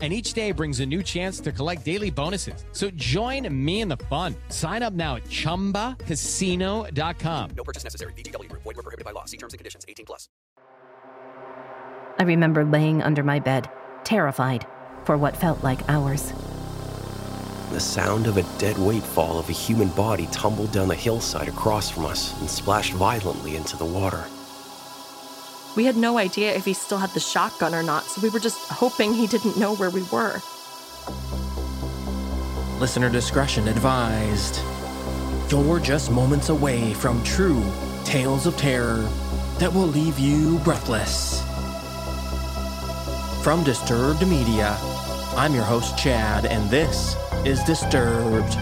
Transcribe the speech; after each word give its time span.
and 0.00 0.12
each 0.12 0.32
day 0.32 0.52
brings 0.52 0.78
a 0.80 0.86
new 0.86 1.02
chance 1.02 1.40
to 1.40 1.52
collect 1.52 1.84
daily 1.84 2.10
bonuses. 2.10 2.64
So 2.72 2.90
join 2.92 3.46
me 3.52 3.82
in 3.82 3.88
the 3.88 3.98
fun. 4.08 4.34
Sign 4.48 4.82
up 4.82 4.94
now 4.94 5.16
at 5.16 5.24
ChumbaCasino.com. 5.24 7.50
No 7.54 7.64
purchase 7.64 7.84
necessary. 7.84 8.14
VGW. 8.14 8.50
Void 8.52 8.64
were 8.64 8.74
prohibited 8.74 9.04
by 9.04 9.10
law. 9.10 9.26
See 9.26 9.36
terms 9.36 9.52
and 9.52 9.58
conditions. 9.58 9.84
18 9.86 10.06
plus. 10.06 10.30
I 12.18 12.22
remember 12.24 12.64
laying 12.64 13.02
under 13.02 13.22
my 13.22 13.38
bed, 13.38 13.70
terrified, 14.04 14.64
for 15.04 15.18
what 15.18 15.36
felt 15.36 15.62
like 15.62 15.86
hours. 15.88 16.32
The 17.70 17.78
sound 17.78 18.26
of 18.26 18.36
a 18.36 18.42
dead 18.58 18.76
weight 18.78 19.04
fall 19.04 19.38
of 19.38 19.48
a 19.48 19.52
human 19.52 19.90
body 19.90 20.26
tumbled 20.32 20.72
down 20.72 20.88
the 20.88 20.94
hillside 20.94 21.46
across 21.46 21.88
from 21.88 22.04
us 22.04 22.36
and 22.40 22.50
splashed 22.50 22.94
violently 22.94 23.54
into 23.54 23.76
the 23.76 23.84
water. 23.84 24.24
We 25.76 25.84
had 25.84 25.96
no 25.96 26.18
idea 26.18 26.54
if 26.54 26.64
he 26.64 26.72
still 26.72 26.98
had 26.98 27.10
the 27.10 27.20
shotgun 27.20 27.74
or 27.74 27.82
not, 27.82 28.04
so 28.04 28.20
we 28.20 28.28
were 28.28 28.40
just 28.40 28.58
hoping 28.68 29.14
he 29.14 29.26
didn't 29.26 29.56
know 29.56 29.74
where 29.74 29.90
we 29.90 30.02
were. 30.04 30.40
Listener 32.80 33.08
discretion 33.08 33.68
advised. 33.68 34.60
You're 35.50 35.78
just 35.78 36.10
moments 36.10 36.48
away 36.48 36.94
from 36.94 37.22
true 37.22 37.64
tales 38.04 38.46
of 38.46 38.56
terror 38.56 39.08
that 39.58 39.72
will 39.72 39.86
leave 39.86 40.18
you 40.18 40.58
breathless. 40.60 41.42
From 43.44 43.62
Disturbed 43.62 44.26
Media, 44.26 44.76
I'm 45.36 45.54
your 45.54 45.64
host, 45.64 45.96
Chad, 45.96 46.46
and 46.46 46.68
this 46.70 47.16
is 47.44 47.62
Disturbed. 47.64 48.56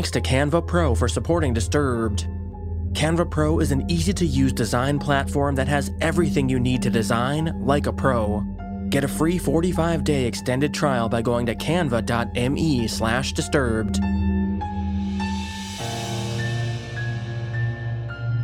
Thanks 0.00 0.10
to 0.12 0.20
Canva 0.22 0.66
Pro 0.66 0.94
for 0.94 1.08
supporting 1.08 1.52
Disturbed. 1.52 2.26
Canva 2.94 3.30
Pro 3.30 3.60
is 3.60 3.70
an 3.70 3.84
easy 3.90 4.14
to 4.14 4.24
use 4.24 4.50
design 4.50 4.98
platform 4.98 5.54
that 5.56 5.68
has 5.68 5.90
everything 6.00 6.48
you 6.48 6.58
need 6.58 6.80
to 6.80 6.88
design 6.88 7.52
like 7.66 7.86
a 7.86 7.92
pro. 7.92 8.40
Get 8.88 9.04
a 9.04 9.08
free 9.08 9.36
45 9.36 10.02
day 10.02 10.24
extended 10.24 10.72
trial 10.72 11.10
by 11.10 11.20
going 11.20 11.44
to 11.44 11.54
canva.me 11.54 12.88
slash 12.88 13.34
disturbed. 13.34 13.98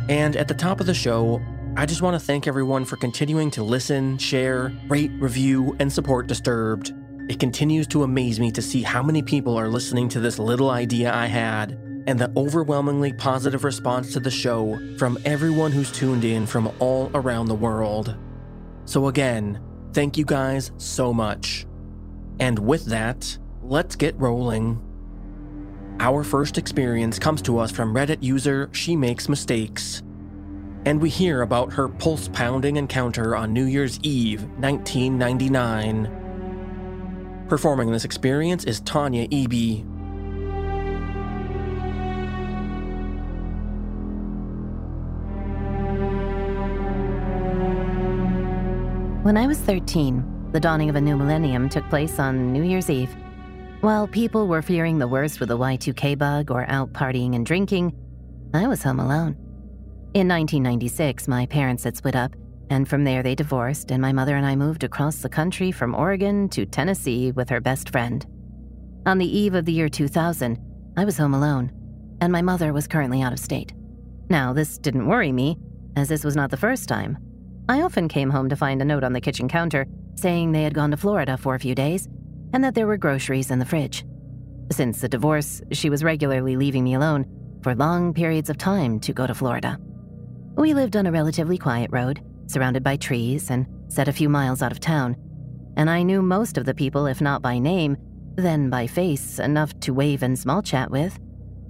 And 0.09 0.35
at 0.35 0.47
the 0.47 0.53
top 0.53 0.79
of 0.79 0.85
the 0.85 0.93
show, 0.93 1.41
I 1.75 1.87
just 1.87 2.03
want 2.03 2.13
to 2.13 2.23
thank 2.23 2.45
everyone 2.45 2.85
for 2.85 2.97
continuing 2.97 3.49
to 3.49 3.63
listen, 3.63 4.19
share, 4.19 4.71
rate, 4.89 5.11
review, 5.17 5.75
and 5.79 5.91
support 5.91 6.27
Disturbed. 6.27 6.93
It 7.29 7.41
continues 7.41 7.87
to 7.87 8.03
amaze 8.03 8.39
me 8.39 8.51
to 8.51 8.61
see 8.61 8.83
how 8.83 9.03
many 9.03 9.21
people 9.21 9.57
are 9.57 9.67
listening 9.67 10.07
to 10.09 10.21
this 10.21 10.39
little 10.39 10.69
idea 10.69 11.13
I 11.13 11.25
had, 11.25 11.71
and 12.07 12.17
the 12.17 12.31
overwhelmingly 12.37 13.11
positive 13.11 13.65
response 13.65 14.13
to 14.13 14.21
the 14.21 14.31
show 14.31 14.79
from 14.97 15.17
everyone 15.25 15.73
who's 15.73 15.91
tuned 15.91 16.23
in 16.23 16.45
from 16.45 16.71
all 16.79 17.11
around 17.13 17.47
the 17.47 17.55
world. 17.55 18.15
So, 18.85 19.09
again, 19.09 19.61
thank 19.91 20.17
you 20.17 20.23
guys 20.23 20.71
so 20.77 21.13
much. 21.13 21.67
And 22.39 22.57
with 22.59 22.85
that, 22.85 23.37
let's 23.61 23.97
get 23.97 24.17
rolling. 24.17 24.81
Our 25.99 26.23
first 26.23 26.57
experience 26.57 27.19
comes 27.19 27.41
to 27.41 27.59
us 27.59 27.71
from 27.71 27.93
Reddit 27.93 28.23
user 28.23 28.69
She 28.71 28.95
Makes 28.95 29.27
Mistakes. 29.27 30.01
And 30.85 31.01
we 31.01 31.09
hear 31.09 31.41
about 31.41 31.73
her 31.73 31.89
pulse 31.89 32.29
pounding 32.29 32.77
encounter 32.77 33.35
on 33.35 33.51
New 33.51 33.65
Year's 33.65 33.99
Eve, 34.01 34.43
1999. 34.59 36.26
Performing 37.47 37.91
this 37.91 38.03
experience 38.03 38.65
is 38.65 38.81
Tanya 38.81 39.25
Eby. 39.29 39.85
When 49.23 49.37
I 49.37 49.47
was 49.47 49.57
13, 49.59 50.49
the 50.51 50.59
dawning 50.59 50.89
of 50.89 50.97
a 50.97 51.01
new 51.01 51.15
millennium 51.15 51.69
took 51.69 51.87
place 51.89 52.19
on 52.19 52.51
New 52.51 52.63
Year's 52.63 52.89
Eve. 52.89 53.15
While 53.79 54.07
people 54.07 54.47
were 54.47 54.61
fearing 54.61 54.99
the 54.99 55.07
worst 55.07 55.39
with 55.39 55.47
the 55.47 55.57
Y2K 55.57 56.17
bug 56.17 56.51
or 56.51 56.69
out 56.69 56.91
partying 56.91 57.33
and 57.33 57.45
drinking, 57.45 57.93
I 58.53 58.67
was 58.67 58.83
home 58.83 58.99
alone. 58.99 59.37
In 60.13 60.27
1996, 60.27 61.27
my 61.29 61.45
parents 61.45 61.85
had 61.85 61.95
split 61.95 62.15
up, 62.15 62.35
and 62.69 62.87
from 62.87 63.03
there, 63.03 63.23
they 63.23 63.35
divorced, 63.35 63.91
and 63.91 64.01
my 64.01 64.11
mother 64.11 64.35
and 64.35 64.45
I 64.45 64.55
moved 64.55 64.83
across 64.83 65.17
the 65.17 65.29
country 65.29 65.71
from 65.71 65.95
Oregon 65.95 66.49
to 66.49 66.65
Tennessee 66.65 67.31
with 67.31 67.49
her 67.49 67.61
best 67.61 67.89
friend. 67.89 68.25
On 69.05 69.17
the 69.17 69.37
eve 69.37 69.53
of 69.53 69.65
the 69.65 69.71
year 69.71 69.89
2000, 69.89 70.59
I 70.97 71.05
was 71.05 71.17
home 71.17 71.33
alone, 71.33 71.71
and 72.21 72.31
my 72.31 72.41
mother 72.41 72.73
was 72.73 72.87
currently 72.87 73.21
out 73.21 73.33
of 73.33 73.39
state. 73.39 73.73
Now, 74.29 74.51
this 74.51 74.77
didn't 74.77 75.07
worry 75.07 75.31
me, 75.31 75.57
as 75.95 76.09
this 76.09 76.23
was 76.23 76.35
not 76.35 76.51
the 76.51 76.57
first 76.57 76.89
time. 76.89 77.17
I 77.69 77.81
often 77.81 78.07
came 78.07 78.29
home 78.29 78.49
to 78.49 78.55
find 78.55 78.81
a 78.81 78.85
note 78.85 79.03
on 79.03 79.13
the 79.13 79.21
kitchen 79.21 79.47
counter 79.47 79.85
saying 80.15 80.51
they 80.51 80.63
had 80.63 80.73
gone 80.73 80.91
to 80.91 80.97
Florida 80.97 81.37
for 81.37 81.55
a 81.55 81.59
few 81.59 81.75
days 81.75 82.07
and 82.53 82.63
that 82.63 82.75
there 82.75 82.87
were 82.87 82.97
groceries 82.97 83.51
in 83.51 83.59
the 83.59 83.65
fridge. 83.65 84.05
Since 84.71 85.01
the 85.01 85.09
divorce, 85.09 85.61
she 85.71 85.89
was 85.89 86.03
regularly 86.03 86.55
leaving 86.55 86.83
me 86.83 86.93
alone 86.95 87.25
for 87.61 87.75
long 87.75 88.13
periods 88.13 88.49
of 88.49 88.57
time 88.57 88.99
to 89.01 89.13
go 89.13 89.27
to 89.27 89.33
Florida. 89.33 89.79
We 90.55 90.73
lived 90.73 90.95
on 90.95 91.05
a 91.05 91.11
relatively 91.11 91.57
quiet 91.57 91.91
road, 91.91 92.21
surrounded 92.47 92.83
by 92.83 92.97
trees 92.97 93.49
and 93.49 93.67
set 93.87 94.07
a 94.07 94.13
few 94.13 94.29
miles 94.29 94.61
out 94.61 94.71
of 94.71 94.79
town, 94.79 95.15
and 95.77 95.89
I 95.89 96.01
knew 96.01 96.21
most 96.21 96.57
of 96.57 96.65
the 96.65 96.73
people, 96.73 97.05
if 97.05 97.21
not 97.21 97.41
by 97.41 97.59
name, 97.59 97.97
then 98.35 98.69
by 98.69 98.87
face, 98.87 99.39
enough 99.39 99.79
to 99.81 99.93
wave 99.93 100.23
and 100.23 100.37
small 100.37 100.61
chat 100.61 100.89
with, 100.89 101.17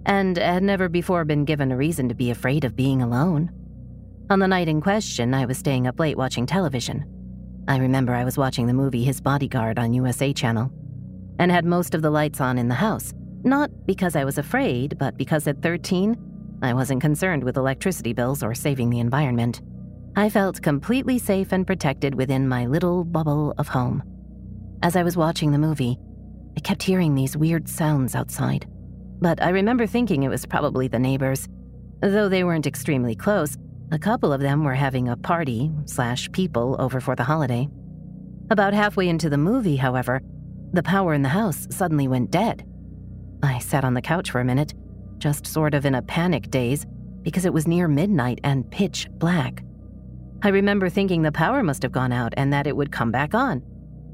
and 0.05 0.37
had 0.37 0.63
never 0.63 0.87
before 0.87 1.25
been 1.25 1.45
given 1.45 1.71
a 1.71 1.77
reason 1.77 2.07
to 2.09 2.15
be 2.15 2.31
afraid 2.31 2.63
of 2.63 2.75
being 2.75 3.01
alone. 3.01 3.51
On 4.29 4.39
the 4.39 4.47
night 4.47 4.67
in 4.67 4.81
question, 4.81 5.33
I 5.33 5.45
was 5.45 5.57
staying 5.57 5.87
up 5.87 5.99
late 5.99 6.17
watching 6.17 6.45
television. 6.45 7.05
I 7.67 7.77
remember 7.77 8.13
I 8.13 8.23
was 8.23 8.37
watching 8.37 8.67
the 8.67 8.73
movie 8.73 9.03
His 9.03 9.19
Bodyguard 9.19 9.77
on 9.77 9.93
USA 9.93 10.31
Channel, 10.31 10.71
and 11.39 11.51
had 11.51 11.65
most 11.65 11.93
of 11.93 12.01
the 12.01 12.09
lights 12.09 12.39
on 12.39 12.57
in 12.57 12.67
the 12.67 12.75
house, 12.75 13.13
not 13.43 13.69
because 13.85 14.15
I 14.15 14.23
was 14.23 14.37
afraid, 14.37 14.97
but 14.97 15.17
because 15.17 15.47
at 15.47 15.61
13, 15.61 16.17
I 16.61 16.73
wasn't 16.73 17.01
concerned 17.01 17.43
with 17.43 17.57
electricity 17.57 18.13
bills 18.13 18.41
or 18.41 18.55
saving 18.55 18.89
the 18.89 18.99
environment. 18.99 19.61
I 20.17 20.31
felt 20.31 20.63
completely 20.63 21.19
safe 21.19 21.51
and 21.51 21.67
protected 21.67 22.15
within 22.15 22.47
my 22.47 22.65
little 22.65 23.03
bubble 23.03 23.53
of 23.59 23.67
home. 23.67 24.01
As 24.81 24.95
I 24.95 25.03
was 25.03 25.15
watching 25.15 25.51
the 25.51 25.59
movie, 25.59 25.99
I 26.57 26.59
kept 26.59 26.81
hearing 26.81 27.13
these 27.13 27.37
weird 27.37 27.69
sounds 27.69 28.15
outside. 28.15 28.65
But 29.21 29.43
I 29.43 29.49
remember 29.49 29.85
thinking 29.85 30.23
it 30.23 30.29
was 30.29 30.43
probably 30.47 30.87
the 30.87 30.97
neighbors. 30.97 31.47
Though 32.01 32.29
they 32.29 32.43
weren't 32.43 32.65
extremely 32.65 33.13
close, 33.13 33.57
a 33.91 33.99
couple 33.99 34.33
of 34.33 34.41
them 34.41 34.63
were 34.63 34.73
having 34.73 35.07
a 35.07 35.15
party 35.15 35.71
slash 35.85 36.31
people 36.31 36.75
over 36.79 36.99
for 36.99 37.15
the 37.15 37.23
holiday. 37.23 37.67
About 38.49 38.73
halfway 38.73 39.09
into 39.09 39.29
the 39.29 39.37
movie, 39.37 39.75
however, 39.75 40.23
the 40.73 40.81
power 40.81 41.13
in 41.13 41.21
the 41.21 41.29
house 41.29 41.67
suddenly 41.69 42.07
went 42.07 42.31
dead. 42.31 42.65
I 43.43 43.59
sat 43.59 43.85
on 43.85 43.93
the 43.93 44.01
couch 44.01 44.31
for 44.31 44.41
a 44.41 44.45
minute, 44.45 44.73
just 45.19 45.45
sort 45.45 45.75
of 45.75 45.85
in 45.85 45.93
a 45.93 46.01
panic 46.01 46.49
daze, 46.49 46.87
because 47.21 47.45
it 47.45 47.53
was 47.53 47.67
near 47.67 47.87
midnight 47.87 48.39
and 48.43 48.67
pitch 48.71 49.07
black. 49.11 49.61
I 50.43 50.49
remember 50.49 50.89
thinking 50.89 51.23
the 51.23 51.31
power 51.31 51.63
must 51.63 51.81
have 51.81 51.91
gone 51.91 52.11
out 52.11 52.33
and 52.37 52.53
that 52.53 52.67
it 52.67 52.75
would 52.75 52.91
come 52.91 53.11
back 53.11 53.33
on. 53.33 53.63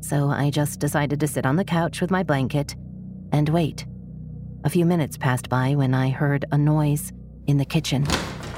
So 0.02 0.30
I 0.30 0.50
just 0.50 0.80
decided 0.80 1.20
to 1.20 1.28
sit 1.28 1.46
on 1.46 1.58
the 1.58 1.66
couch 1.66 2.00
with 2.00 2.12
my 2.12 2.24
blanket 2.24 2.76
and 3.32 3.50
wait. 3.50 3.86
A 4.64 4.70
few 4.70 4.86
minutes 4.86 5.18
passed 5.18 5.50
by 5.50 5.76
when 5.76 5.94
I 5.94 6.10
heard 6.10 6.46
a 6.52 6.58
noise 6.58 7.12
in 7.48 7.58
the 7.58 7.66
kitchen, 7.66 8.06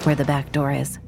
where 0.04 0.16
the 0.16 0.26
back 0.26 0.52
door 0.52 0.72
is. 0.72 1.00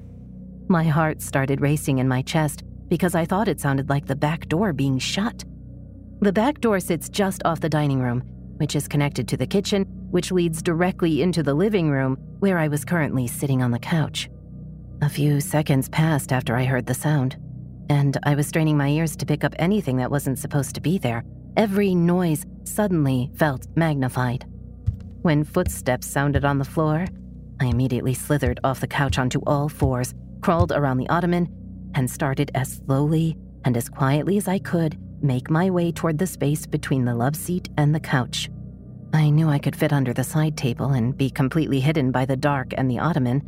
My 0.68 0.84
heart 0.84 1.22
started 1.22 1.62
racing 1.62 2.00
in 2.00 2.08
my 2.08 2.24
chest 2.24 2.64
because 2.88 3.14
I 3.14 3.26
thought 3.26 3.48
it 3.48 3.60
sounded 3.60 3.90
like 3.90 4.08
the 4.08 4.16
back 4.16 4.48
door 4.48 4.74
being 4.74 4.98
shut. 4.98 5.44
The 6.22 6.34
back 6.34 6.60
door 6.60 6.80
sits 6.80 7.10
just 7.10 7.44
off 7.46 7.60
the 7.60 7.70
dining 7.70 8.02
room, 8.02 8.22
which 8.58 8.76
is 8.76 8.88
connected 8.88 9.28
to 9.28 9.38
the 9.38 9.46
kitchen, 9.46 9.84
which 10.10 10.32
leads 10.32 10.64
directly 10.64 11.22
into 11.22 11.44
the 11.44 11.54
living 11.54 11.92
room, 11.92 12.16
where 12.40 12.58
I 12.58 12.68
was 12.68 12.84
currently 12.84 13.28
sitting 13.28 13.62
on 13.62 13.70
the 13.70 13.80
couch. 13.80 14.30
A 15.02 15.10
few 15.10 15.40
seconds 15.42 15.90
passed 15.90 16.32
after 16.32 16.56
I 16.56 16.66
heard 16.66 16.86
the 16.86 16.94
sound, 16.94 17.38
and 17.90 18.18
I 18.24 18.36
was 18.36 18.48
straining 18.48 18.78
my 18.78 18.90
ears 18.90 19.16
to 19.18 19.26
pick 19.26 19.44
up 19.44 19.56
anything 19.60 19.98
that 19.98 20.12
wasn't 20.12 20.40
supposed 20.40 20.76
to 20.76 20.82
be 20.82 20.98
there, 20.98 21.24
Every 21.58 21.96
noise 21.96 22.46
suddenly 22.66 23.32
felt 23.34 23.66
magnified. 23.76 24.46
When 25.24 25.44
footsteps 25.44 26.06
sounded 26.06 26.46
on 26.46 26.60
the 26.60 26.64
floor, 26.64 27.08
I 27.60 27.66
immediately 27.66 28.14
slithered 28.14 28.60
off 28.64 28.80
the 28.80 28.86
couch 28.86 29.18
onto 29.18 29.42
all 29.48 29.68
fours, 29.68 30.14
crawled 30.42 30.72
around 30.72 30.98
the 30.98 31.10
ottoman, 31.10 31.50
and 31.96 32.08
started 32.08 32.52
as 32.54 32.80
slowly 32.86 33.36
and 33.66 33.76
as 33.76 33.90
quietly 33.90 34.38
as 34.38 34.48
I 34.48 34.60
could 34.60 35.00
make 35.24 35.50
my 35.50 35.72
way 35.72 35.92
toward 35.92 36.20
the 36.20 36.28
space 36.28 36.68
between 36.68 37.06
the 37.06 37.16
love 37.16 37.36
seat 37.36 37.70
and 37.76 37.96
the 37.96 38.00
couch. 38.00 38.52
I 39.12 39.32
knew 39.32 39.50
I 39.50 39.58
could 39.58 39.76
fit 39.76 39.92
under 39.92 40.14
the 40.14 40.24
side 40.24 40.56
table 40.56 40.92
and 40.92 41.18
be 41.18 41.32
completely 41.32 41.80
hidden 41.80 42.12
by 42.12 42.26
the 42.26 42.38
dark 42.38 42.68
and 42.78 42.88
the 42.88 43.00
ottoman 43.00 43.42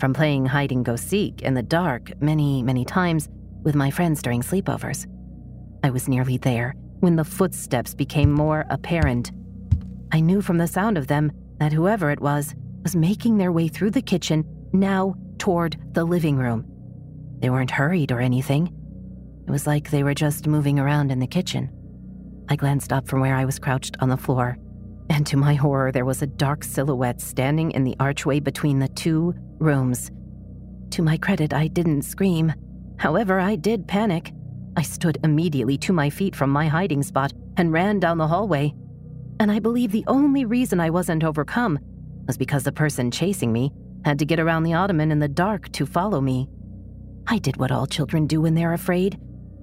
from 0.00 0.14
playing 0.14 0.46
hide 0.46 0.72
and 0.72 0.84
go 0.84 0.96
seek 0.96 1.42
in 1.42 1.54
the 1.54 1.62
dark 1.62 2.10
many, 2.20 2.62
many 2.62 2.84
times 2.84 3.28
with 3.62 3.74
my 3.74 3.90
friends 3.90 4.22
during 4.22 4.40
sleepovers. 4.40 5.06
I 5.84 5.90
was 5.90 6.08
nearly 6.08 6.38
there 6.38 6.74
when 7.00 7.16
the 7.16 7.24
footsteps 7.24 7.94
became 7.94 8.32
more 8.32 8.64
apparent. 8.70 9.30
I 10.12 10.20
knew 10.20 10.42
from 10.42 10.58
the 10.58 10.66
sound 10.66 10.98
of 10.98 11.06
them 11.06 11.30
that 11.58 11.72
whoever 11.72 12.10
it 12.10 12.20
was 12.20 12.54
was 12.82 12.96
making 12.96 13.36
their 13.36 13.52
way 13.52 13.68
through 13.68 13.90
the 13.90 14.02
kitchen, 14.02 14.44
now 14.72 15.14
toward 15.38 15.76
the 15.92 16.04
living 16.04 16.36
room. 16.36 16.64
They 17.38 17.50
weren't 17.50 17.70
hurried 17.70 18.12
or 18.12 18.20
anything. 18.20 18.74
It 19.46 19.50
was 19.50 19.66
like 19.66 19.90
they 19.90 20.02
were 20.02 20.14
just 20.14 20.46
moving 20.46 20.78
around 20.78 21.10
in 21.10 21.18
the 21.18 21.26
kitchen. 21.26 21.70
I 22.48 22.56
glanced 22.56 22.92
up 22.92 23.06
from 23.06 23.20
where 23.20 23.34
I 23.34 23.44
was 23.44 23.58
crouched 23.58 23.96
on 24.00 24.08
the 24.08 24.16
floor, 24.16 24.58
and 25.10 25.26
to 25.26 25.36
my 25.36 25.54
horror, 25.54 25.90
there 25.90 26.04
was 26.04 26.22
a 26.22 26.26
dark 26.26 26.62
silhouette 26.62 27.20
standing 27.20 27.72
in 27.72 27.82
the 27.82 27.96
archway 27.98 28.38
between 28.38 28.78
the 28.78 28.88
two 28.88 29.34
rooms. 29.58 30.10
To 30.90 31.02
my 31.02 31.16
credit, 31.16 31.52
I 31.52 31.66
didn't 31.66 32.02
scream. 32.02 32.52
However, 32.96 33.40
I 33.40 33.56
did 33.56 33.88
panic. 33.88 34.32
I 34.76 34.82
stood 34.82 35.18
immediately 35.24 35.76
to 35.78 35.92
my 35.92 36.10
feet 36.10 36.36
from 36.36 36.50
my 36.50 36.68
hiding 36.68 37.02
spot 37.02 37.32
and 37.56 37.72
ran 37.72 37.98
down 37.98 38.18
the 38.18 38.28
hallway. 38.28 38.72
And 39.40 39.50
I 39.50 39.58
believe 39.58 39.90
the 39.90 40.04
only 40.06 40.44
reason 40.44 40.78
I 40.78 40.90
wasn't 40.90 41.24
overcome 41.24 41.80
was 42.28 42.38
because 42.38 42.62
the 42.62 42.72
person 42.72 43.10
chasing 43.10 43.52
me 43.52 43.72
had 44.04 44.18
to 44.20 44.24
get 44.24 44.38
around 44.38 44.62
the 44.62 44.74
ottoman 44.74 45.10
in 45.10 45.18
the 45.18 45.28
dark 45.28 45.72
to 45.72 45.86
follow 45.86 46.20
me. 46.20 46.48
I 47.26 47.38
did 47.38 47.56
what 47.56 47.72
all 47.72 47.86
children 47.86 48.28
do 48.28 48.42
when 48.42 48.54
they're 48.54 48.74
afraid, 48.74 49.18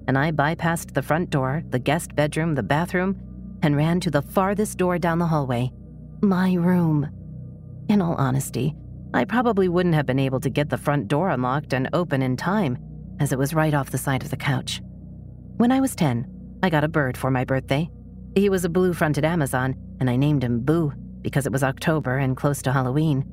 and 0.06 0.18
I 0.18 0.30
bypassed 0.30 0.92
the 0.92 1.02
front 1.02 1.30
door, 1.30 1.62
the 1.70 1.78
guest 1.78 2.14
bedroom, 2.14 2.54
the 2.54 2.62
bathroom, 2.62 3.27
and 3.62 3.76
ran 3.76 4.00
to 4.00 4.10
the 4.10 4.22
farthest 4.22 4.78
door 4.78 4.98
down 4.98 5.18
the 5.18 5.26
hallway 5.26 5.72
my 6.22 6.54
room. 6.54 7.08
In 7.88 8.02
all 8.02 8.14
honesty, 8.14 8.74
I 9.14 9.24
probably 9.24 9.68
wouldn't 9.68 9.94
have 9.94 10.06
been 10.06 10.18
able 10.18 10.40
to 10.40 10.50
get 10.50 10.68
the 10.68 10.76
front 10.76 11.08
door 11.08 11.30
unlocked 11.30 11.72
and 11.72 11.88
open 11.92 12.22
in 12.22 12.36
time, 12.36 12.78
as 13.20 13.32
it 13.32 13.38
was 13.38 13.54
right 13.54 13.72
off 13.72 13.90
the 13.90 13.98
side 13.98 14.22
of 14.22 14.30
the 14.30 14.36
couch. 14.36 14.82
When 15.56 15.72
I 15.72 15.80
was 15.80 15.94
10, 15.94 16.58
I 16.62 16.70
got 16.70 16.84
a 16.84 16.88
bird 16.88 17.16
for 17.16 17.30
my 17.30 17.44
birthday. 17.44 17.88
He 18.34 18.48
was 18.48 18.64
a 18.64 18.68
blue 18.68 18.92
fronted 18.92 19.24
Amazon, 19.24 19.76
and 20.00 20.10
I 20.10 20.16
named 20.16 20.44
him 20.44 20.60
Boo 20.60 20.92
because 21.22 21.46
it 21.46 21.52
was 21.52 21.62
October 21.62 22.18
and 22.18 22.36
close 22.36 22.62
to 22.62 22.72
Halloween. 22.72 23.24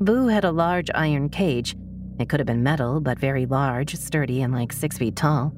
Boo 0.00 0.28
had 0.28 0.44
a 0.44 0.52
large 0.52 0.90
iron 0.94 1.28
cage. 1.28 1.76
It 2.18 2.28
could 2.28 2.40
have 2.40 2.46
been 2.46 2.62
metal, 2.62 3.00
but 3.00 3.18
very 3.18 3.46
large, 3.46 3.94
sturdy, 3.96 4.42
and 4.42 4.52
like 4.52 4.72
six 4.72 4.98
feet 4.98 5.16
tall. 5.16 5.52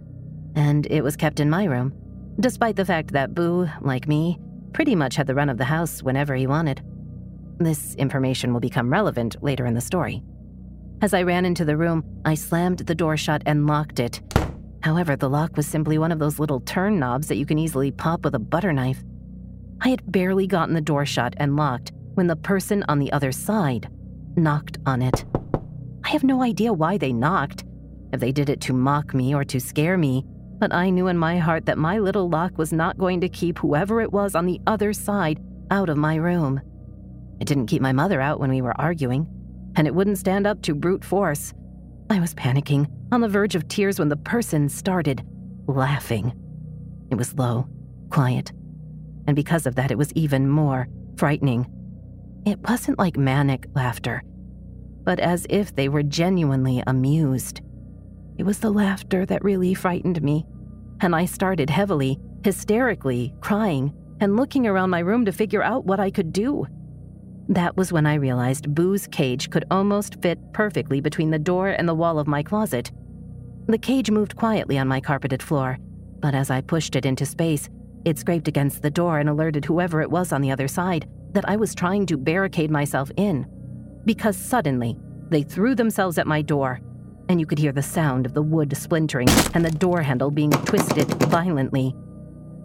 And 0.55 0.87
it 0.87 1.03
was 1.03 1.17
kept 1.17 1.41
in 1.41 1.51
my 1.51 1.65
room, 1.65 1.93
despite 2.41 2.77
the 2.77 2.85
fact 2.85 3.13
that 3.13 3.35
Boo, 3.35 3.69
like 3.81 4.09
me, 4.09 4.39
pretty 4.73 4.95
much 4.95 5.17
had 5.17 5.27
the 5.27 5.35
run 5.35 5.49
of 5.49 5.59
the 5.59 5.65
house 5.65 6.03
whenever 6.03 6.35
he 6.35 6.47
wanted. 6.47 6.83
This 7.59 7.95
information 7.97 8.53
will 8.53 8.61
become 8.61 8.91
relevant 8.91 9.37
later 9.43 9.67
in 9.67 9.75
the 9.75 9.81
story. 9.81 10.23
As 11.03 11.15
I 11.15 11.23
ran 11.23 11.45
into 11.45 11.65
the 11.65 11.77
room, 11.77 12.05
I 12.25 12.35
slammed 12.35 12.79
the 12.81 12.95
door 12.95 13.17
shut 13.17 13.43
and 13.47 13.67
locked 13.67 14.01
it, 14.01 14.21
However, 14.83 15.15
the 15.15 15.29
lock 15.29 15.57
was 15.57 15.67
simply 15.67 15.99
one 15.99 16.13
of 16.13 16.19
those 16.19 16.39
little 16.39 16.61
turn 16.61 16.99
knobs 16.99 17.29
that 17.29 17.37
you 17.37 17.45
can 17.45 17.59
easily 17.59 17.91
pop 17.91 18.25
with 18.25 18.35
a 18.35 18.39
butter 18.39 18.73
knife. 18.73 19.03
I 19.83 19.91
had 19.91 20.11
barely 20.11 20.47
gotten 20.47 20.75
the 20.75 20.81
door 20.81 21.05
shut 21.05 21.35
and 21.37 21.57
locked 21.57 21.93
when 22.15 22.27
the 22.27 22.37
person 22.37 22.85
on 22.89 22.99
the 22.99 23.13
other 23.13 23.33
side 23.33 23.89
knocked 24.37 24.79
on 24.87 25.03
it. 25.03 25.25
I 26.05 26.11
have 26.11 26.25
no 26.25 26.43
idea 26.43 26.73
why 26.73 26.97
they 26.97 27.13
knocked, 27.13 27.65
if 28.13 28.21
they 28.21 28.33
did 28.33 28.49
it 28.49 28.61
to 28.63 28.73
mock 28.73 29.15
me 29.15 29.35
or 29.35 29.45
to 29.45 29.61
scare 29.61 29.99
me, 29.99 30.25
but 30.61 30.73
I 30.75 30.91
knew 30.91 31.09
in 31.09 31.17
my 31.17 31.39
heart 31.39 31.65
that 31.67 31.79
my 31.79 31.99
little 31.99 32.29
lock 32.29 32.59
was 32.59 32.73
not 32.73 32.99
going 32.99 33.23
to 33.23 33.29
keep 33.29 33.59
whoever 33.59 34.03
it 34.03 34.13
was 34.13 34.35
on 34.35 34.45
the 34.45 34.61
other 34.67 34.93
side 34.93 35.41
out 35.71 35.89
of 35.89 35.97
my 35.97 36.17
room. 36.17 36.61
It 37.41 37.47
didn't 37.47 37.67
keep 37.67 37.81
my 37.81 37.93
mother 37.93 38.21
out 38.21 38.39
when 38.39 38.51
we 38.51 38.61
were 38.61 38.79
arguing, 38.79 39.27
and 39.77 39.87
it 39.87 39.95
wouldn't 39.95 40.19
stand 40.19 40.47
up 40.47 40.61
to 40.63 40.75
brute 40.75 41.03
force. 41.03 41.55
I 42.11 42.21
was 42.21 42.35
panicking, 42.35 42.87
on 43.11 43.23
the 43.23 43.29
verge 43.29 43.55
of 43.55 43.67
tears 43.69 43.99
when 43.99 44.11
the 44.11 44.17
person 44.17 44.69
started 44.69 45.23
laughing. 45.67 46.33
It 47.11 47.15
was 47.15 47.35
low, 47.39 47.67
quiet, 48.11 48.53
and 49.27 49.35
because 49.35 49.67
of 49.67 49.77
that, 49.77 49.91
it 49.91 49.99
was 49.99 50.13
even 50.13 50.49
more 50.49 50.89
frightening. 51.17 51.67
It 52.45 52.59
wasn't 52.69 52.99
like 52.99 53.17
manic 53.17 53.67
laughter, 53.75 54.23
but 55.05 55.21
as 55.21 55.47
if 55.49 55.75
they 55.75 55.89
were 55.89 56.03
genuinely 56.03 56.83
amused. 56.87 57.63
It 58.41 58.47
was 58.47 58.61
the 58.61 58.71
laughter 58.71 59.27
that 59.27 59.45
really 59.45 59.75
frightened 59.75 60.23
me, 60.23 60.47
and 61.03 61.15
I 61.15 61.27
started 61.27 61.69
heavily, 61.69 62.19
hysterically, 62.43 63.35
crying, 63.43 63.93
and 64.19 64.35
looking 64.35 64.67
around 64.67 64.89
my 64.89 65.01
room 65.01 65.27
to 65.27 65.31
figure 65.31 65.63
out 65.63 65.85
what 65.85 66.01
I 66.01 66.11
could 66.11 66.33
do. 66.33 66.67
That 67.51 67.77
was 67.77 67.93
when 67.93 68.07
I 68.07 68.15
realized 68.15 68.75
Boo's 68.75 69.07
cage 69.07 69.51
could 69.51 69.67
almost 69.71 70.23
fit 70.23 70.39
perfectly 70.55 71.03
between 71.03 71.29
the 71.29 71.39
door 71.39 71.69
and 71.69 71.87
the 71.87 71.95
wall 71.95 72.19
of 72.19 72.27
my 72.27 72.43
closet. 72.43 72.91
The 73.67 73.77
cage 73.77 74.11
moved 74.11 74.37
quietly 74.37 74.79
on 74.79 74.89
my 74.89 75.03
carpeted 75.03 75.43
floor, 75.43 75.77
but 76.21 76.35
as 76.35 76.51
I 76.51 76.63
pushed 76.63 76.97
it 76.97 77.05
into 77.05 77.27
space, 77.27 77.69
it 78.07 78.19
scraped 78.19 78.49
against 78.49 78.81
the 78.81 78.91
door 78.91 79.19
and 79.19 79.29
alerted 79.29 79.67
whoever 79.67 80.01
it 80.01 80.11
was 80.11 80.33
on 80.33 80.41
the 80.41 80.51
other 80.51 80.67
side 80.67 81.07
that 81.33 81.47
I 81.47 81.57
was 81.57 81.75
trying 81.75 82.07
to 82.07 82.17
barricade 82.17 82.71
myself 82.71 83.11
in. 83.19 83.47
Because 84.07 84.39
suddenly, 84.39 84.97
they 85.29 85.43
threw 85.43 85.75
themselves 85.75 86.17
at 86.17 86.27
my 86.27 86.41
door, 86.41 86.81
and 87.31 87.39
you 87.39 87.47
could 87.47 87.61
hear 87.61 87.71
the 87.71 87.81
sound 87.81 88.27
of 88.27 88.35
the 88.35 88.43
wood 88.43 88.77
splintering 88.77 89.29
and 89.55 89.65
the 89.65 89.71
door 89.71 90.03
handle 90.03 90.33
being 90.33 90.51
twisted 90.51 91.07
violently. 91.29 91.95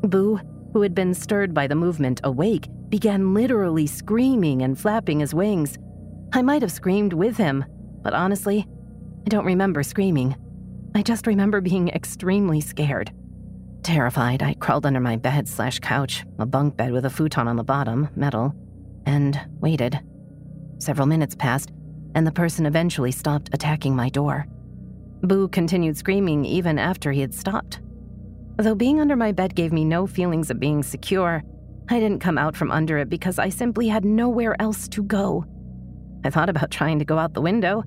Boo, 0.01 0.39
who 0.73 0.81
had 0.81 0.95
been 0.95 1.13
stirred 1.13 1.53
by 1.53 1.67
the 1.67 1.75
movement 1.75 2.19
awake, 2.23 2.67
began 2.89 3.35
literally 3.35 3.85
screaming 3.85 4.63
and 4.63 4.79
flapping 4.79 5.19
his 5.19 5.35
wings. 5.35 5.77
I 6.33 6.41
might 6.41 6.63
have 6.63 6.71
screamed 6.71 7.13
with 7.13 7.37
him, 7.37 7.63
but 8.01 8.15
honestly, 8.15 8.65
I 9.23 9.29
don't 9.29 9.45
remember 9.45 9.83
screaming. 9.83 10.35
I 10.95 11.03
just 11.03 11.27
remember 11.27 11.61
being 11.61 11.89
extremely 11.89 12.59
scared. 12.59 13.11
Terrified, 13.83 14.41
I 14.41 14.55
crawled 14.55 14.87
under 14.87 14.99
my 14.99 15.15
bed 15.15 15.47
slash 15.47 15.77
couch, 15.77 16.25
a 16.39 16.45
bunk 16.47 16.75
bed 16.75 16.91
with 16.91 17.05
a 17.05 17.11
futon 17.11 17.47
on 17.47 17.55
the 17.55 17.63
bottom, 17.63 18.09
metal, 18.15 18.55
and 19.05 19.39
waited. 19.59 19.99
Several 20.79 21.05
minutes 21.05 21.35
passed, 21.35 21.71
and 22.15 22.25
the 22.25 22.31
person 22.31 22.65
eventually 22.65 23.11
stopped 23.11 23.51
attacking 23.53 23.95
my 23.95 24.09
door. 24.09 24.47
Boo 25.21 25.47
continued 25.47 25.97
screaming 25.97 26.45
even 26.45 26.77
after 26.77 27.11
he 27.11 27.21
had 27.21 27.33
stopped. 27.33 27.79
Though 28.57 28.75
being 28.75 29.01
under 29.01 29.15
my 29.15 29.31
bed 29.31 29.55
gave 29.55 29.73
me 29.73 29.83
no 29.83 30.07
feelings 30.07 30.49
of 30.49 30.59
being 30.59 30.83
secure, 30.83 31.43
I 31.89 31.99
didn't 31.99 32.19
come 32.19 32.37
out 32.37 32.55
from 32.55 32.71
under 32.71 32.97
it 32.97 33.09
because 33.09 33.37
I 33.37 33.49
simply 33.49 33.87
had 33.87 34.05
nowhere 34.05 34.59
else 34.61 34.87
to 34.89 35.03
go. 35.03 35.45
I 36.23 36.29
thought 36.29 36.49
about 36.49 36.71
trying 36.71 36.99
to 36.99 37.05
go 37.05 37.17
out 37.17 37.33
the 37.33 37.41
window, 37.41 37.83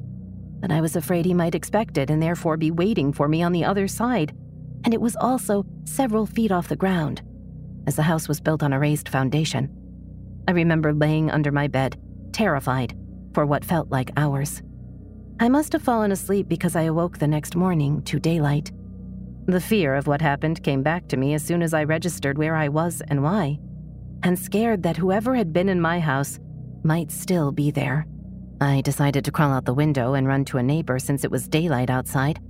but 0.60 0.70
I 0.70 0.80
was 0.80 0.94
afraid 0.94 1.24
he 1.24 1.34
might 1.34 1.54
expect 1.54 1.98
it 1.98 2.10
and 2.10 2.22
therefore 2.22 2.56
be 2.56 2.70
waiting 2.70 3.12
for 3.12 3.28
me 3.28 3.42
on 3.42 3.52
the 3.52 3.64
other 3.64 3.88
side, 3.88 4.32
and 4.84 4.94
it 4.94 5.00
was 5.00 5.16
also 5.16 5.64
several 5.84 6.26
feet 6.26 6.52
off 6.52 6.68
the 6.68 6.76
ground, 6.76 7.22
as 7.86 7.96
the 7.96 8.02
house 8.02 8.28
was 8.28 8.40
built 8.40 8.62
on 8.62 8.72
a 8.72 8.78
raised 8.78 9.08
foundation. 9.08 9.68
I 10.46 10.52
remember 10.52 10.92
laying 10.92 11.30
under 11.30 11.50
my 11.50 11.66
bed, 11.66 12.00
terrified, 12.32 12.96
for 13.34 13.46
what 13.46 13.64
felt 13.64 13.90
like 13.90 14.10
hours. 14.16 14.62
I 15.40 15.48
must 15.48 15.72
have 15.72 15.82
fallen 15.82 16.12
asleep 16.12 16.48
because 16.48 16.76
I 16.76 16.82
awoke 16.82 17.18
the 17.18 17.28
next 17.28 17.56
morning 17.56 18.02
to 18.02 18.18
daylight. 18.18 18.72
The 19.46 19.60
fear 19.60 19.94
of 19.94 20.06
what 20.06 20.20
happened 20.20 20.62
came 20.62 20.82
back 20.82 21.08
to 21.08 21.16
me 21.16 21.34
as 21.34 21.42
soon 21.42 21.62
as 21.62 21.72
I 21.72 21.84
registered 21.84 22.36
where 22.36 22.56
I 22.56 22.68
was 22.68 23.02
and 23.08 23.22
why 23.22 23.58
and 24.22 24.38
scared 24.38 24.82
that 24.82 24.96
whoever 24.96 25.34
had 25.34 25.52
been 25.52 25.68
in 25.68 25.80
my 25.80 26.00
house 26.00 26.38
might 26.82 27.10
still 27.10 27.52
be 27.52 27.70
there. 27.70 28.06
I 28.60 28.80
decided 28.80 29.24
to 29.24 29.32
crawl 29.32 29.52
out 29.52 29.64
the 29.64 29.74
window 29.74 30.14
and 30.14 30.26
run 30.26 30.44
to 30.46 30.58
a 30.58 30.62
neighbor 30.62 30.98
since 30.98 31.24
it 31.24 31.30
was 31.30 31.48
daylight 31.48 31.90
outside, 31.90 32.40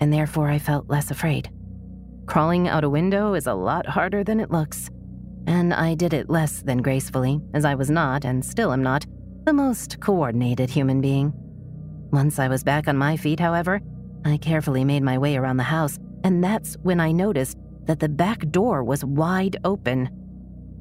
and 0.00 0.12
therefore 0.12 0.48
I 0.48 0.58
felt 0.58 0.88
less 0.88 1.10
afraid. 1.10 1.50
Crawling 2.26 2.68
out 2.68 2.84
a 2.84 2.90
window 2.90 3.34
is 3.34 3.46
a 3.46 3.54
lot 3.54 3.86
harder 3.86 4.24
than 4.24 4.40
it 4.40 4.50
looks, 4.50 4.88
and 5.46 5.74
I 5.74 5.94
did 5.94 6.14
it 6.14 6.30
less 6.30 6.62
than 6.62 6.78
gracefully, 6.80 7.40
as 7.52 7.64
I 7.66 7.74
was 7.74 7.90
not, 7.90 8.24
and 8.24 8.44
still 8.44 8.72
am 8.72 8.82
not, 8.82 9.04
the 9.44 9.52
most 9.52 10.00
coordinated 10.00 10.70
human 10.70 11.02
being. 11.02 11.34
Once 12.14 12.38
I 12.38 12.46
was 12.46 12.62
back 12.62 12.86
on 12.86 12.96
my 12.96 13.16
feet, 13.16 13.40
however, 13.40 13.80
I 14.24 14.36
carefully 14.36 14.84
made 14.84 15.02
my 15.02 15.18
way 15.18 15.36
around 15.36 15.56
the 15.56 15.64
house, 15.64 15.98
and 16.22 16.44
that's 16.44 16.76
when 16.84 17.00
I 17.00 17.10
noticed 17.10 17.58
that 17.86 17.98
the 17.98 18.08
back 18.08 18.48
door 18.52 18.84
was 18.84 19.04
wide 19.04 19.56
open 19.64 20.08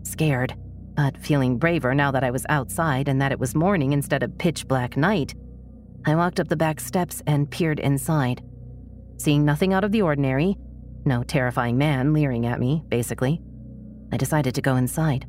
Scared, 0.03 0.55
but 0.95 1.17
feeling 1.17 1.57
braver 1.57 1.95
now 1.95 2.11
that 2.11 2.23
I 2.23 2.29
was 2.29 2.45
outside 2.49 3.07
and 3.07 3.19
that 3.19 3.31
it 3.31 3.39
was 3.39 3.55
morning 3.55 3.93
instead 3.93 4.21
of 4.21 4.37
pitch 4.37 4.67
black 4.67 4.95
night, 4.95 5.33
I 6.05 6.13
walked 6.13 6.39
up 6.39 6.49
the 6.49 6.55
back 6.55 6.79
steps 6.79 7.23
and 7.25 7.49
peered 7.49 7.79
inside. 7.79 8.43
Seeing 9.17 9.43
nothing 9.43 9.73
out 9.73 9.83
of 9.83 9.91
the 9.91 10.03
ordinary, 10.03 10.55
no 11.03 11.23
terrifying 11.23 11.79
man 11.79 12.13
leering 12.13 12.45
at 12.45 12.59
me, 12.59 12.83
basically, 12.89 13.41
I 14.11 14.17
decided 14.17 14.53
to 14.53 14.61
go 14.61 14.75
inside. 14.75 15.25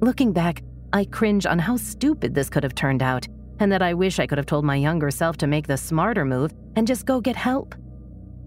Looking 0.00 0.34
back, 0.34 0.62
I 0.92 1.06
cringe 1.06 1.46
on 1.46 1.58
how 1.58 1.78
stupid 1.78 2.34
this 2.34 2.50
could 2.50 2.64
have 2.64 2.74
turned 2.74 3.02
out, 3.02 3.26
and 3.62 3.70
that 3.70 3.80
I 3.80 3.94
wish 3.94 4.18
I 4.18 4.26
could 4.26 4.38
have 4.38 4.46
told 4.46 4.64
my 4.64 4.74
younger 4.74 5.12
self 5.12 5.36
to 5.38 5.46
make 5.46 5.68
the 5.68 5.76
smarter 5.76 6.24
move 6.24 6.52
and 6.74 6.84
just 6.84 7.06
go 7.06 7.20
get 7.20 7.36
help. 7.36 7.76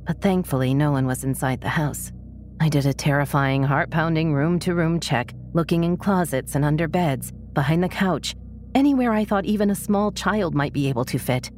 But 0.05 0.21
thankfully, 0.21 0.73
no 0.73 0.91
one 0.91 1.07
was 1.07 1.23
inside 1.23 1.61
the 1.61 1.69
house. 1.69 2.11
I 2.59 2.67
did 2.67 2.85
a 2.85 2.93
terrifying, 2.93 3.63
heart 3.63 3.89
pounding 3.89 4.33
room 4.33 4.59
to 4.59 4.75
room 4.75 4.99
check, 4.99 5.33
looking 5.53 5.85
in 5.85 5.95
closets 5.95 6.55
and 6.55 6.65
under 6.65 6.89
beds, 6.89 7.31
behind 7.53 7.81
the 7.81 7.87
couch, 7.87 8.35
anywhere 8.75 9.13
I 9.13 9.23
thought 9.23 9.45
even 9.45 9.69
a 9.69 9.75
small 9.75 10.11
child 10.11 10.53
might 10.53 10.73
be 10.73 10.89
able 10.89 11.05
to 11.05 11.17
fit. 11.17 11.49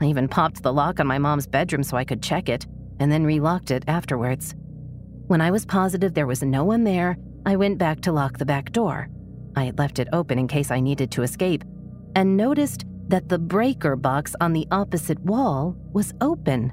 I 0.00 0.04
even 0.04 0.28
popped 0.28 0.62
the 0.62 0.72
lock 0.72 1.00
on 1.00 1.08
my 1.08 1.18
mom's 1.18 1.48
bedroom 1.48 1.82
so 1.82 1.96
I 1.96 2.04
could 2.04 2.22
check 2.22 2.48
it, 2.48 2.64
and 3.00 3.10
then 3.10 3.24
relocked 3.24 3.72
it 3.72 3.82
afterwards. 3.88 4.54
When 5.26 5.40
I 5.40 5.50
was 5.50 5.66
positive 5.66 6.14
there 6.14 6.28
was 6.28 6.44
no 6.44 6.62
one 6.64 6.84
there, 6.84 7.16
I 7.44 7.56
went 7.56 7.78
back 7.78 8.02
to 8.02 8.12
lock 8.12 8.38
the 8.38 8.46
back 8.46 8.70
door. 8.70 9.08
I 9.56 9.64
had 9.64 9.80
left 9.80 9.98
it 9.98 10.08
open 10.12 10.38
in 10.38 10.46
case 10.46 10.70
I 10.70 10.78
needed 10.78 11.10
to 11.12 11.22
escape, 11.22 11.64
and 12.14 12.36
noticed 12.36 12.84
that 13.08 13.28
the 13.28 13.38
breaker 13.38 13.96
box 13.96 14.34
on 14.40 14.52
the 14.52 14.66
opposite 14.70 15.20
wall 15.20 15.76
was 15.92 16.12
open. 16.20 16.72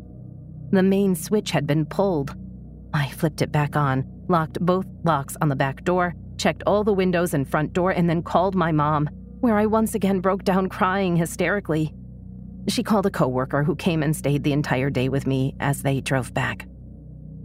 The 0.71 0.83
main 0.83 1.15
switch 1.15 1.51
had 1.51 1.67
been 1.67 1.85
pulled. 1.85 2.35
I 2.93 3.09
flipped 3.09 3.41
it 3.41 3.51
back 3.51 3.75
on, 3.75 4.05
locked 4.27 4.59
both 4.59 4.85
locks 5.03 5.35
on 5.41 5.49
the 5.49 5.55
back 5.55 5.83
door, 5.83 6.15
checked 6.37 6.63
all 6.65 6.83
the 6.83 6.93
windows 6.93 7.33
and 7.33 7.47
front 7.47 7.73
door, 7.73 7.91
and 7.91 8.09
then 8.09 8.23
called 8.23 8.55
my 8.55 8.71
mom, 8.71 9.09
where 9.41 9.57
I 9.57 9.65
once 9.65 9.95
again 9.95 10.19
broke 10.19 10.43
down 10.43 10.69
crying 10.69 11.15
hysterically. 11.15 11.93
She 12.67 12.83
called 12.83 13.05
a 13.05 13.11
coworker 13.11 13.63
who 13.63 13.75
came 13.75 14.03
and 14.03 14.15
stayed 14.15 14.43
the 14.43 14.53
entire 14.53 14.89
day 14.89 15.09
with 15.09 15.27
me 15.27 15.55
as 15.59 15.81
they 15.81 15.99
drove 15.99 16.33
back. 16.33 16.67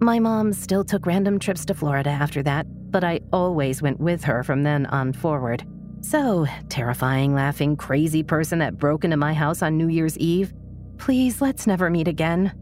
My 0.00 0.18
mom 0.18 0.52
still 0.52 0.84
took 0.84 1.06
random 1.06 1.38
trips 1.38 1.64
to 1.66 1.74
Florida 1.74 2.10
after 2.10 2.42
that, 2.42 2.66
but 2.90 3.02
I 3.02 3.20
always 3.32 3.80
went 3.80 3.98
with 3.98 4.24
her 4.24 4.42
from 4.42 4.62
then 4.62 4.86
on 4.86 5.12
forward. 5.12 5.64
So, 6.08 6.46
terrifying, 6.68 7.34
laughing, 7.34 7.74
crazy 7.74 8.22
person 8.22 8.60
that 8.60 8.78
broke 8.78 9.02
into 9.02 9.16
my 9.16 9.34
house 9.34 9.60
on 9.60 9.76
New 9.76 9.88
Year's 9.88 10.16
Eve, 10.18 10.52
please 10.98 11.42
let's 11.42 11.66
never 11.66 11.90
meet 11.90 12.06
again. 12.06 12.52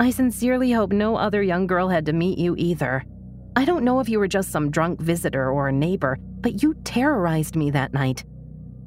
I 0.00 0.08
sincerely 0.08 0.72
hope 0.72 0.90
no 0.90 1.14
other 1.14 1.42
young 1.42 1.66
girl 1.66 1.90
had 1.90 2.06
to 2.06 2.14
meet 2.14 2.38
you 2.38 2.54
either. 2.56 3.04
I 3.56 3.66
don't 3.66 3.84
know 3.84 4.00
if 4.00 4.08
you 4.08 4.18
were 4.18 4.26
just 4.26 4.50
some 4.50 4.70
drunk 4.70 5.02
visitor 5.02 5.50
or 5.50 5.68
a 5.68 5.72
neighbor, 5.72 6.16
but 6.40 6.62
you 6.62 6.72
terrorized 6.84 7.56
me 7.56 7.70
that 7.72 7.92
night. 7.92 8.24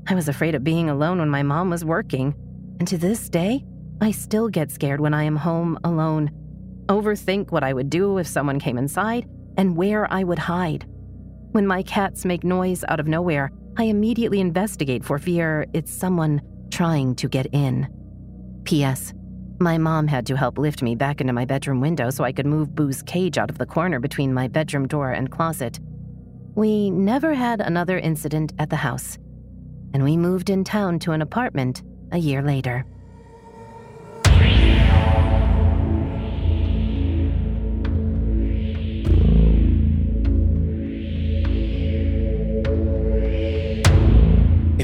I 0.07 0.15
was 0.15 0.27
afraid 0.27 0.55
of 0.55 0.63
being 0.63 0.89
alone 0.89 1.19
when 1.19 1.29
my 1.29 1.43
mom 1.43 1.69
was 1.69 1.85
working, 1.85 2.33
and 2.79 2.87
to 2.87 2.97
this 2.97 3.29
day, 3.29 3.63
I 4.01 4.09
still 4.09 4.49
get 4.49 4.71
scared 4.71 4.99
when 4.99 5.13
I 5.13 5.25
am 5.25 5.35
home 5.35 5.77
alone. 5.83 6.31
Overthink 6.87 7.51
what 7.51 7.63
I 7.63 7.71
would 7.71 7.91
do 7.91 8.17
if 8.17 8.25
someone 8.25 8.59
came 8.59 8.79
inside 8.79 9.29
and 9.57 9.77
where 9.77 10.11
I 10.11 10.23
would 10.23 10.39
hide. 10.39 10.87
When 11.51 11.67
my 11.67 11.83
cats 11.83 12.25
make 12.25 12.43
noise 12.43 12.83
out 12.87 12.99
of 12.99 13.07
nowhere, 13.07 13.51
I 13.77 13.83
immediately 13.83 14.39
investigate 14.39 15.03
for 15.03 15.17
fear 15.17 15.65
it's 15.73 15.91
someone 15.91 16.41
trying 16.71 17.15
to 17.15 17.27
get 17.27 17.47
in. 17.53 17.87
P.S. 18.63 19.13
My 19.59 19.77
mom 19.77 20.07
had 20.07 20.25
to 20.27 20.35
help 20.35 20.57
lift 20.57 20.81
me 20.81 20.95
back 20.95 21.21
into 21.21 21.33
my 21.33 21.45
bedroom 21.45 21.81
window 21.81 22.09
so 22.09 22.23
I 22.23 22.31
could 22.31 22.45
move 22.45 22.75
Boo's 22.75 23.01
cage 23.01 23.37
out 23.37 23.49
of 23.49 23.57
the 23.57 23.65
corner 23.65 23.99
between 23.99 24.33
my 24.33 24.47
bedroom 24.47 24.87
door 24.87 25.11
and 25.11 25.31
closet. 25.31 25.79
We 26.55 26.89
never 26.89 27.33
had 27.33 27.61
another 27.61 27.97
incident 27.97 28.53
at 28.59 28.69
the 28.69 28.75
house, 28.75 29.17
and 29.93 30.03
we 30.03 30.17
moved 30.17 30.49
in 30.49 30.63
town 30.63 30.99
to 30.99 31.11
an 31.11 31.21
apartment 31.21 31.83
a 32.11 32.17
year 32.17 32.41
later. 32.41 32.85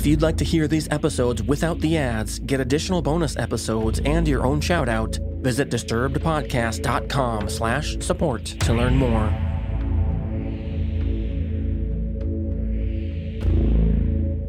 You'd 0.08 0.22
like 0.22 0.38
to 0.38 0.46
hear 0.46 0.68
these 0.68 0.88
episodes 0.90 1.44
without 1.44 1.80
the 1.82 1.98
ads, 1.98 2.40
get 2.40 2.60
additional 2.60 3.02
bonus 3.02 3.36
episodes, 3.38 4.00
and 4.06 4.28
your 4.28 4.46
own 4.46 4.62
shout-out, 4.62 5.20
visit 5.42 5.70
disturbedpodcast.com 5.70 7.50
slash 7.50 7.98
support 8.00 8.46
to 8.46 8.74
learn 8.74 8.96
more. 8.96 9.30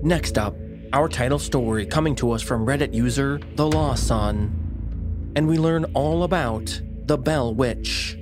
Next 0.03 0.39
up, 0.39 0.57
our 0.93 1.09
title 1.09 1.39
story 1.39 1.85
coming 1.85 2.15
to 2.15 2.31
us 2.31 2.43
from 2.43 2.65
Reddit 2.65 2.95
user 2.95 3.41
The 3.57 3.67
Law 3.67 3.95
Son. 3.95 5.33
And 5.37 5.47
we 5.47 5.59
learn 5.59 5.85
all 5.93 6.23
about 6.23 6.81
the 7.05 7.19
Bell 7.19 7.55
Witch. 7.55 8.19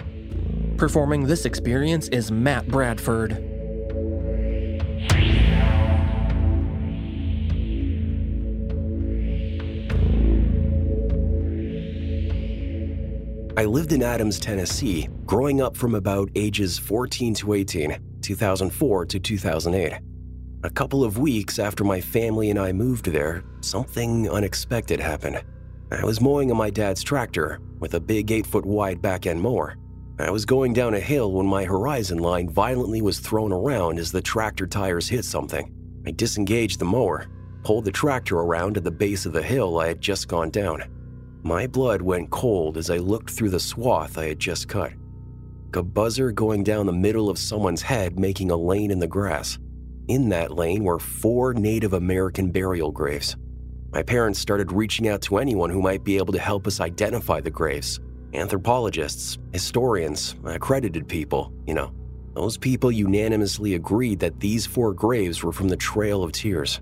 Performing 0.76 1.26
this 1.26 1.44
experience 1.44 2.08
is 2.08 2.30
Matt 2.30 2.66
Bradford. 2.68 3.55
I 13.58 13.64
lived 13.64 13.94
in 13.94 14.02
Adams, 14.02 14.38
Tennessee, 14.38 15.08
growing 15.24 15.62
up 15.62 15.78
from 15.78 15.94
about 15.94 16.28
ages 16.34 16.78
14 16.78 17.32
to 17.36 17.54
18, 17.54 17.96
2004 18.20 19.06
to 19.06 19.18
2008. 19.18 19.98
A 20.62 20.70
couple 20.70 21.02
of 21.02 21.16
weeks 21.16 21.58
after 21.58 21.82
my 21.82 21.98
family 21.98 22.50
and 22.50 22.58
I 22.58 22.72
moved 22.72 23.06
there, 23.06 23.44
something 23.62 24.28
unexpected 24.28 25.00
happened. 25.00 25.42
I 25.90 26.04
was 26.04 26.20
mowing 26.20 26.50
on 26.50 26.58
my 26.58 26.68
dad's 26.68 27.02
tractor 27.02 27.60
with 27.78 27.94
a 27.94 28.00
big 28.00 28.30
8 28.30 28.46
foot 28.46 28.66
wide 28.66 29.00
back 29.00 29.26
end 29.26 29.40
mower. 29.40 29.76
I 30.18 30.30
was 30.30 30.44
going 30.44 30.74
down 30.74 30.92
a 30.92 31.00
hill 31.00 31.32
when 31.32 31.46
my 31.46 31.64
horizon 31.64 32.18
line 32.18 32.50
violently 32.50 33.00
was 33.00 33.20
thrown 33.20 33.54
around 33.54 33.98
as 33.98 34.12
the 34.12 34.20
tractor 34.20 34.66
tires 34.66 35.08
hit 35.08 35.24
something. 35.24 35.72
I 36.06 36.10
disengaged 36.10 36.78
the 36.78 36.84
mower, 36.84 37.24
pulled 37.64 37.86
the 37.86 37.90
tractor 37.90 38.36
around 38.36 38.76
at 38.76 38.84
the 38.84 38.90
base 38.90 39.24
of 39.24 39.32
the 39.32 39.42
hill 39.42 39.80
I 39.80 39.88
had 39.88 40.02
just 40.02 40.28
gone 40.28 40.50
down. 40.50 40.82
My 41.46 41.68
blood 41.68 42.02
went 42.02 42.30
cold 42.30 42.76
as 42.76 42.90
I 42.90 42.96
looked 42.96 43.30
through 43.30 43.50
the 43.50 43.60
swath 43.60 44.18
I 44.18 44.24
had 44.24 44.40
just 44.40 44.66
cut. 44.66 44.90
A 45.74 45.82
buzzer 45.82 46.32
going 46.32 46.64
down 46.64 46.86
the 46.86 46.92
middle 46.92 47.30
of 47.30 47.38
someone's 47.38 47.82
head, 47.82 48.18
making 48.18 48.50
a 48.50 48.56
lane 48.56 48.90
in 48.90 48.98
the 48.98 49.06
grass. 49.06 49.56
In 50.08 50.28
that 50.30 50.56
lane 50.56 50.82
were 50.82 50.98
four 50.98 51.54
Native 51.54 51.92
American 51.92 52.50
burial 52.50 52.90
graves. 52.90 53.36
My 53.92 54.02
parents 54.02 54.40
started 54.40 54.72
reaching 54.72 55.06
out 55.06 55.22
to 55.22 55.36
anyone 55.36 55.70
who 55.70 55.80
might 55.80 56.02
be 56.02 56.16
able 56.16 56.32
to 56.32 56.40
help 56.40 56.66
us 56.66 56.80
identify 56.80 57.40
the 57.40 57.50
graves 57.50 58.00
anthropologists, 58.34 59.38
historians, 59.52 60.34
accredited 60.44 61.06
people, 61.06 61.52
you 61.64 61.74
know. 61.74 61.94
Those 62.34 62.58
people 62.58 62.90
unanimously 62.90 63.74
agreed 63.74 64.18
that 64.18 64.40
these 64.40 64.66
four 64.66 64.92
graves 64.92 65.44
were 65.44 65.52
from 65.52 65.68
the 65.68 65.76
Trail 65.76 66.24
of 66.24 66.32
Tears. 66.32 66.80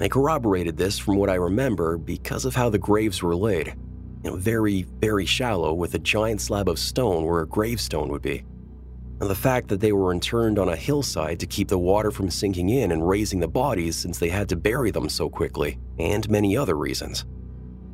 I 0.00 0.08
corroborated 0.08 0.78
this 0.78 0.98
from 0.98 1.16
what 1.16 1.28
I 1.28 1.34
remember 1.34 1.98
because 1.98 2.46
of 2.46 2.54
how 2.54 2.70
the 2.70 2.78
graves 2.78 3.22
were 3.22 3.36
laid. 3.36 3.74
You 4.26 4.32
know, 4.32 4.38
very, 4.38 4.82
very 4.98 5.24
shallow 5.24 5.72
with 5.72 5.94
a 5.94 6.00
giant 6.00 6.40
slab 6.40 6.68
of 6.68 6.80
stone 6.80 7.24
where 7.24 7.42
a 7.42 7.46
gravestone 7.46 8.08
would 8.08 8.22
be. 8.22 8.42
And 9.20 9.30
the 9.30 9.36
fact 9.36 9.68
that 9.68 9.78
they 9.78 9.92
were 9.92 10.12
interned 10.12 10.58
on 10.58 10.68
a 10.68 10.74
hillside 10.74 11.38
to 11.38 11.46
keep 11.46 11.68
the 11.68 11.78
water 11.78 12.10
from 12.10 12.28
sinking 12.28 12.70
in 12.70 12.90
and 12.90 13.08
raising 13.08 13.38
the 13.38 13.46
bodies 13.46 13.94
since 13.94 14.18
they 14.18 14.28
had 14.28 14.48
to 14.48 14.56
bury 14.56 14.90
them 14.90 15.08
so 15.08 15.28
quickly, 15.28 15.78
and 16.00 16.28
many 16.28 16.56
other 16.56 16.74
reasons. 16.74 17.24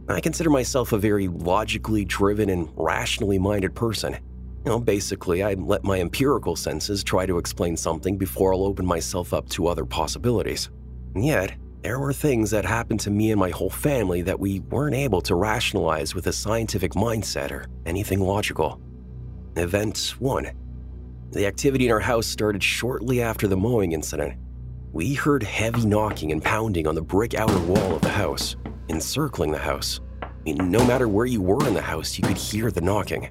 I 0.08 0.22
consider 0.22 0.48
myself 0.48 0.92
a 0.92 0.98
very 0.98 1.28
logically 1.28 2.06
driven 2.06 2.48
and 2.48 2.70
rationally 2.76 3.38
minded 3.38 3.74
person. 3.74 4.14
You 4.14 4.70
know, 4.70 4.80
basically, 4.80 5.42
I 5.42 5.52
let 5.52 5.84
my 5.84 6.00
empirical 6.00 6.56
senses 6.56 7.04
try 7.04 7.26
to 7.26 7.36
explain 7.36 7.76
something 7.76 8.16
before 8.16 8.54
I'll 8.54 8.64
open 8.64 8.86
myself 8.86 9.34
up 9.34 9.50
to 9.50 9.66
other 9.66 9.84
possibilities. 9.84 10.70
And 11.14 11.26
yet, 11.26 11.56
there 11.82 11.98
were 11.98 12.12
things 12.12 12.50
that 12.52 12.64
happened 12.64 13.00
to 13.00 13.10
me 13.10 13.32
and 13.32 13.40
my 13.40 13.50
whole 13.50 13.70
family 13.70 14.22
that 14.22 14.38
we 14.38 14.60
weren't 14.60 14.94
able 14.94 15.20
to 15.20 15.34
rationalize 15.34 16.14
with 16.14 16.28
a 16.28 16.32
scientific 16.32 16.92
mindset 16.92 17.50
or 17.50 17.66
anything 17.86 18.20
logical. 18.20 18.80
Event 19.56 20.14
1 20.20 20.52
The 21.32 21.46
activity 21.46 21.86
in 21.86 21.92
our 21.92 22.00
house 22.00 22.26
started 22.26 22.62
shortly 22.62 23.20
after 23.20 23.48
the 23.48 23.56
mowing 23.56 23.92
incident. 23.92 24.38
We 24.92 25.14
heard 25.14 25.42
heavy 25.42 25.84
knocking 25.84 26.30
and 26.30 26.42
pounding 26.42 26.86
on 26.86 26.94
the 26.94 27.02
brick 27.02 27.34
outer 27.34 27.58
wall 27.60 27.96
of 27.96 28.02
the 28.02 28.10
house, 28.10 28.54
encircling 28.88 29.50
the 29.50 29.58
house. 29.58 30.00
I 30.22 30.28
mean, 30.44 30.70
no 30.70 30.84
matter 30.86 31.08
where 31.08 31.26
you 31.26 31.42
were 31.42 31.66
in 31.66 31.74
the 31.74 31.82
house, 31.82 32.16
you 32.16 32.24
could 32.24 32.36
hear 32.36 32.70
the 32.70 32.80
knocking. 32.80 33.28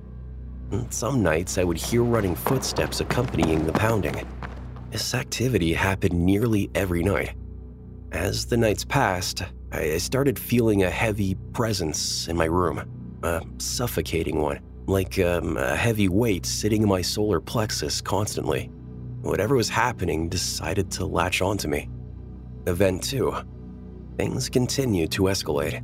And 0.72 0.94
some 0.94 1.24
nights, 1.24 1.58
I 1.58 1.64
would 1.64 1.78
hear 1.78 2.04
running 2.04 2.36
footsteps 2.36 3.00
accompanying 3.00 3.66
the 3.66 3.74
pounding. 3.74 4.28
This 4.90 5.14
activity 5.14 5.74
happened 5.74 6.14
nearly 6.14 6.70
every 6.76 7.04
night. 7.04 7.34
As 8.12 8.46
the 8.46 8.58
nights 8.58 8.84
passed, 8.84 9.44
I 9.72 9.98
started 9.98 10.38
feeling 10.38 10.84
a 10.84 10.90
heavy 10.90 11.36
presence 11.54 12.28
in 12.28 12.36
my 12.36 12.46
room, 12.46 12.84
a 13.24 13.42
suffocating 13.58 14.42
one, 14.42 14.60
like 14.86 15.18
um, 15.20 15.56
a 15.56 15.78
heavy 15.78 16.10
weight 16.10 16.46
sitting 16.46 16.82
in 16.82 16.90
my 16.90 17.02
solar 17.02 17.40
plexus 17.40 18.02
constantly. 18.02 18.70
Whatever 19.22 19.56
was 19.56 19.70
happening 19.70 20.28
decided 20.28 20.92
to 20.92 21.06
latch 21.06 21.42
onto 21.42 21.70
me. 21.70 21.90
Event 22.68 23.02
2. 23.04 23.34
Things 24.18 24.50
continued 24.50 25.12
to 25.12 25.24
escalate. 25.24 25.82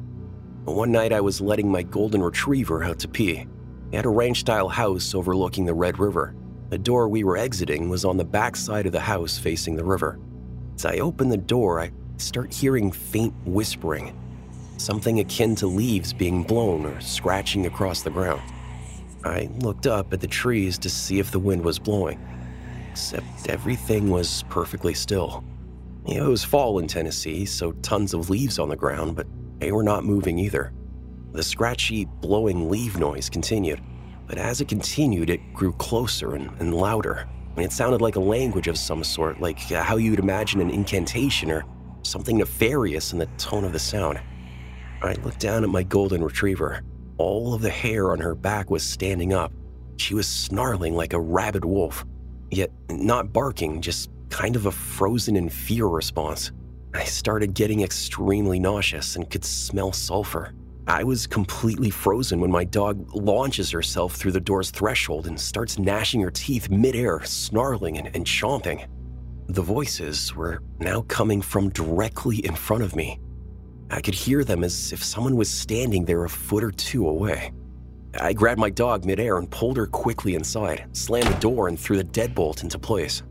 One 0.65 0.91
night 0.91 1.13
I 1.13 1.21
was 1.21 1.39
letting 1.39 1.71
my 1.71 1.81
golden 1.81 2.21
retriever 2.21 2.83
out 2.83 2.99
to 2.99 3.07
pee. 3.07 3.47
He 3.89 3.95
had 3.95 4.05
a 4.05 4.09
ranch 4.09 4.41
style 4.41 4.67
house 4.67 5.15
overlooking 5.15 5.63
the 5.63 5.73
Red 5.73 5.97
River. 5.97 6.35
The 6.69 6.77
door 6.77 7.07
we 7.07 7.23
were 7.23 7.37
exiting 7.37 7.89
was 7.89 8.03
on 8.03 8.17
the 8.17 8.25
back 8.25 8.57
side 8.57 8.85
of 8.85 8.91
the 8.91 8.99
house 8.99 9.37
facing 9.37 9.77
the 9.77 9.85
river. 9.85 10.19
As 10.75 10.85
I 10.85 10.97
opened 10.97 11.31
the 11.31 11.37
door, 11.37 11.79
I 11.79 11.91
start 12.17 12.53
hearing 12.53 12.91
faint 12.91 13.33
whispering, 13.45 14.17
something 14.77 15.19
akin 15.19 15.55
to 15.55 15.67
leaves 15.67 16.13
being 16.13 16.43
blown 16.43 16.85
or 16.85 16.99
scratching 17.01 17.65
across 17.65 18.01
the 18.01 18.09
ground. 18.09 18.41
I 19.23 19.49
looked 19.59 19.87
up 19.87 20.13
at 20.13 20.21
the 20.21 20.27
trees 20.27 20.77
to 20.79 20.89
see 20.89 21.19
if 21.19 21.31
the 21.31 21.39
wind 21.39 21.63
was 21.63 21.79
blowing, 21.79 22.19
except 22.91 23.49
everything 23.49 24.09
was 24.09 24.43
perfectly 24.49 24.93
still. 24.93 25.43
It 26.05 26.21
was 26.21 26.43
fall 26.43 26.79
in 26.79 26.87
Tennessee, 26.87 27.45
so 27.45 27.73
tons 27.81 28.13
of 28.13 28.29
leaves 28.29 28.59
on 28.59 28.69
the 28.69 28.75
ground, 28.75 29.15
but 29.15 29.27
they 29.59 29.71
were 29.71 29.83
not 29.83 30.05
moving 30.05 30.39
either. 30.39 30.71
The 31.33 31.43
scratchy, 31.43 32.05
blowing 32.05 32.69
leaf 32.69 32.97
noise 32.97 33.29
continued, 33.29 33.81
but 34.27 34.37
as 34.37 34.61
it 34.61 34.67
continued, 34.67 35.29
it 35.29 35.53
grew 35.53 35.73
closer 35.73 36.35
and, 36.35 36.49
and 36.59 36.73
louder. 36.73 37.27
And 37.55 37.65
it 37.65 37.71
sounded 37.71 38.01
like 38.01 38.15
a 38.15 38.21
language 38.21 38.67
of 38.67 38.77
some 38.77 39.03
sort, 39.03 39.41
like 39.41 39.71
uh, 39.71 39.83
how 39.83 39.97
you'd 39.97 40.19
imagine 40.19 40.61
an 40.61 40.69
incantation 40.69 41.51
or 41.51 41.65
something 42.07 42.37
nefarious 42.37 43.13
in 43.13 43.19
the 43.19 43.25
tone 43.37 43.63
of 43.63 43.73
the 43.73 43.79
sound. 43.79 44.19
I 45.01 45.13
looked 45.13 45.39
down 45.39 45.63
at 45.63 45.69
my 45.69 45.83
golden 45.83 46.23
retriever. 46.23 46.81
All 47.17 47.53
of 47.53 47.61
the 47.61 47.69
hair 47.69 48.11
on 48.11 48.19
her 48.19 48.35
back 48.35 48.69
was 48.69 48.83
standing 48.83 49.33
up. 49.33 49.51
She 49.97 50.13
was 50.13 50.27
snarling 50.27 50.95
like 50.95 51.13
a 51.13 51.19
rabid 51.19 51.65
wolf, 51.65 52.05
yet 52.51 52.71
not 52.89 53.33
barking, 53.33 53.81
just 53.81 54.09
kind 54.29 54.55
of 54.55 54.65
a 54.65 54.71
frozen 54.71 55.35
in 55.35 55.49
fear 55.49 55.85
response. 55.85 56.51
I 56.93 57.03
started 57.03 57.53
getting 57.53 57.81
extremely 57.81 58.59
nauseous 58.59 59.15
and 59.15 59.29
could 59.29 59.45
smell 59.45 59.91
sulfur. 59.91 60.53
I 60.87 61.03
was 61.03 61.27
completely 61.27 61.89
frozen 61.89 62.39
when 62.39 62.51
my 62.51 62.63
dog 62.63 63.13
launches 63.13 63.69
herself 63.71 64.15
through 64.15 64.31
the 64.31 64.39
door's 64.39 64.71
threshold 64.71 65.27
and 65.27 65.39
starts 65.39 65.77
gnashing 65.77 66.21
her 66.21 66.31
teeth 66.31 66.69
midair, 66.69 67.23
snarling 67.25 67.97
and, 67.97 68.15
and 68.15 68.25
chomping. 68.25 68.87
The 69.49 69.61
voices 69.61 70.35
were 70.35 70.61
now 70.79 71.01
coming 71.07 71.41
from 71.41 71.69
directly 71.69 72.45
in 72.45 72.53
front 72.53 72.83
of 72.83 72.97
me. 72.97 73.17
I 73.89 74.01
could 74.01 74.13
hear 74.13 74.43
them 74.43 74.65
as 74.65 74.91
if 74.91 75.01
someone 75.01 75.37
was 75.37 75.49
standing 75.49 76.03
there 76.03 76.25
a 76.25 76.29
foot 76.29 76.65
or 76.65 76.71
two 76.71 77.07
away. 77.07 77.53
I 78.19 78.33
grabbed 78.33 78.59
my 78.59 78.69
dog 78.69 79.05
midair 79.05 79.37
and 79.37 79.49
pulled 79.49 79.77
her 79.77 79.87
quickly 79.87 80.35
inside, 80.35 80.85
slammed 80.91 81.33
the 81.33 81.39
door, 81.39 81.69
and 81.69 81.79
threw 81.79 81.95
the 81.95 82.03
deadbolt 82.03 82.63
into 82.63 82.77
place. 82.77 83.23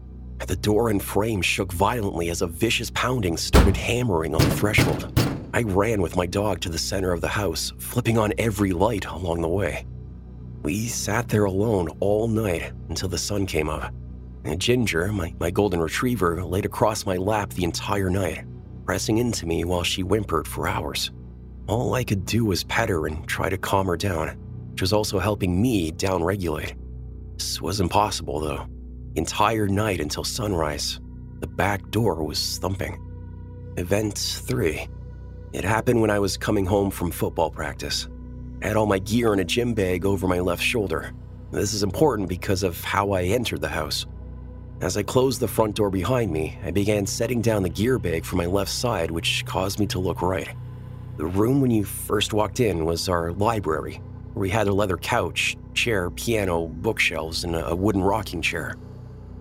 The 0.47 0.57
door 0.57 0.89
and 0.89 1.03
frame 1.03 1.43
shook 1.43 1.71
violently 1.71 2.31
as 2.31 2.41
a 2.41 2.47
vicious 2.47 2.91
pounding 2.91 3.37
started 3.37 3.77
hammering 3.77 4.35
on 4.35 4.41
the 4.41 4.57
threshold. 4.57 5.13
I 5.53 5.65
ran 5.65 6.01
with 6.01 6.17
my 6.17 6.25
dog 6.25 6.61
to 6.61 6.71
the 6.71 6.79
center 6.79 7.13
of 7.13 7.21
the 7.21 7.29
house, 7.29 7.75
flipping 7.79 8.17
on 8.17 8.33
every 8.39 8.73
light 8.73 9.05
along 9.05 9.43
the 9.43 9.49
way. 9.49 9.85
We 10.63 10.87
sat 10.87 11.29
there 11.29 11.45
alone 11.45 11.89
all 12.01 12.27
night 12.27 12.73
until 12.89 13.11
the 13.11 13.19
sun 13.19 13.45
came 13.45 13.69
up. 13.69 13.93
And 14.47 14.61
Ginger, 14.61 15.13
my, 15.13 15.35
my 15.41 15.51
golden 15.51 15.81
retriever, 15.81 16.45
laid 16.45 16.65
across 16.65 17.05
my 17.05 17.17
lap 17.17 17.51
the 17.51 17.65
entire 17.65 18.09
night, 18.09 18.45
pressing 18.85 19.19
into 19.19 19.45
me 19.45 19.65
while 19.65 19.83
she 19.83 20.03
whimpered 20.03 20.47
for 20.47 20.69
hours. 20.69 21.11
All 21.67 21.95
I 21.95 22.05
could 22.05 22.25
do 22.25 22.45
was 22.45 22.63
pet 22.63 22.89
her 22.89 23.09
and 23.09 23.27
try 23.27 23.49
to 23.49 23.59
calm 23.59 23.89
her 23.89 23.97
down, 23.97 24.29
which 24.71 24.83
was 24.83 24.93
also 24.93 25.19
helping 25.19 25.61
me 25.61 25.91
downregulate. 25.91 26.77
This 27.37 27.61
was 27.61 27.81
impossible, 27.81 28.39
though. 28.39 28.69
The 29.15 29.19
entire 29.19 29.67
night 29.67 30.01
until 30.01 30.23
sunrise, 30.23 31.01
the 31.41 31.49
back 31.49 31.91
door 31.91 32.23
was 32.23 32.59
thumping. 32.59 33.03
Event 33.77 34.17
3. 34.17 34.87
It 35.55 35.65
happened 35.65 36.01
when 36.01 36.11
I 36.11 36.21
was 36.21 36.37
coming 36.37 36.67
home 36.67 36.93
from 36.93 37.11
football 37.11 37.51
practice. 37.51 38.09
I 38.63 38.69
had 38.69 38.77
all 38.77 38.87
my 38.87 39.01
gear 39.01 39.33
in 39.33 39.41
a 39.41 39.45
gym 39.45 39.75
bag 39.75 40.07
over 40.07 40.29
my 40.29 40.39
left 40.39 40.63
shoulder. 40.63 41.13
This 41.51 41.75
is 41.75 41.83
important 41.83 42.29
because 42.29 42.63
of 42.63 42.81
how 42.85 43.11
I 43.11 43.25
entered 43.25 43.61
the 43.61 43.69
house. 43.69 44.07
As 44.83 44.99
I 44.99 45.03
closed 45.03 45.41
the 45.41 45.49
front 45.49 45.75
door 45.75 45.89
behind 45.89 46.31
me, 46.31 46.59
I 46.63 46.71
began 46.71 47.07
setting 47.07 47.41
down 47.41 47.63
the 47.63 47.69
gear 47.71 47.99
bag 47.99 48.27
for 48.27 48.37
my 48.37 48.45
left 48.45 48.71
side, 48.71 49.11
which 49.11 49.43
caused 49.47 49.81
me 49.81 49.87
to 49.87 49.99
look 49.99 50.21
right. 50.21 50.55
The 51.17 51.25
room 51.25 51.63
when 51.63 51.71
you 51.71 51.85
first 51.85 52.35
walked 52.35 52.61
in 52.61 52.85
was 52.85 53.09
our 53.09 53.33
library, 53.33 54.03
where 54.35 54.43
we 54.43 54.51
had 54.51 54.69
a 54.69 54.75
leather 54.75 54.99
couch, 54.99 55.57
chair, 55.73 56.11
piano, 56.11 56.67
bookshelves, 56.67 57.45
and 57.45 57.57
a 57.57 57.75
wooden 57.75 58.03
rocking 58.03 58.43
chair. 58.43 58.77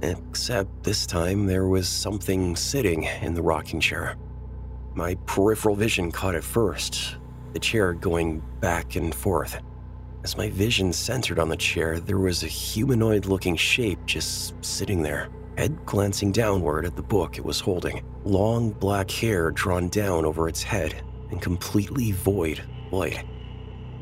Except 0.02 0.84
this 0.84 1.06
time 1.06 1.48
there 1.48 1.68
was 1.68 1.90
something 1.90 2.56
sitting 2.56 3.04
in 3.22 3.34
the 3.34 3.42
rocking 3.42 3.82
chair. 3.82 4.16
My 4.94 5.16
peripheral 5.26 5.76
vision 5.76 6.14
caught 6.14 6.36
it 6.36 6.46
first, 6.46 7.18
the 7.52 7.60
chair 7.60 7.92
going 7.92 8.42
back 8.62 8.96
and 8.96 9.14
forth. 9.14 9.62
As 10.26 10.38
my 10.38 10.50
vision 10.50 10.92
centered 10.92 11.38
on 11.38 11.50
the 11.50 11.56
chair, 11.56 12.00
there 12.00 12.18
was 12.18 12.42
a 12.42 12.48
humanoid 12.48 13.28
looking 13.28 13.56
shape 13.56 14.00
just 14.08 14.56
sitting 14.66 15.04
there, 15.04 15.30
head 15.56 15.86
glancing 15.86 16.32
downward 16.32 16.84
at 16.84 16.96
the 16.96 17.04
book 17.04 17.38
it 17.38 17.46
was 17.46 17.60
holding, 17.60 18.04
long 18.24 18.72
black 18.72 19.12
hair 19.12 19.52
drawn 19.52 19.88
down 19.88 20.26
over 20.26 20.50
its 20.50 20.64
head, 20.64 21.00
and 21.30 21.44
completely 21.44 22.12
void 22.12 22.60
light. 22.92 23.24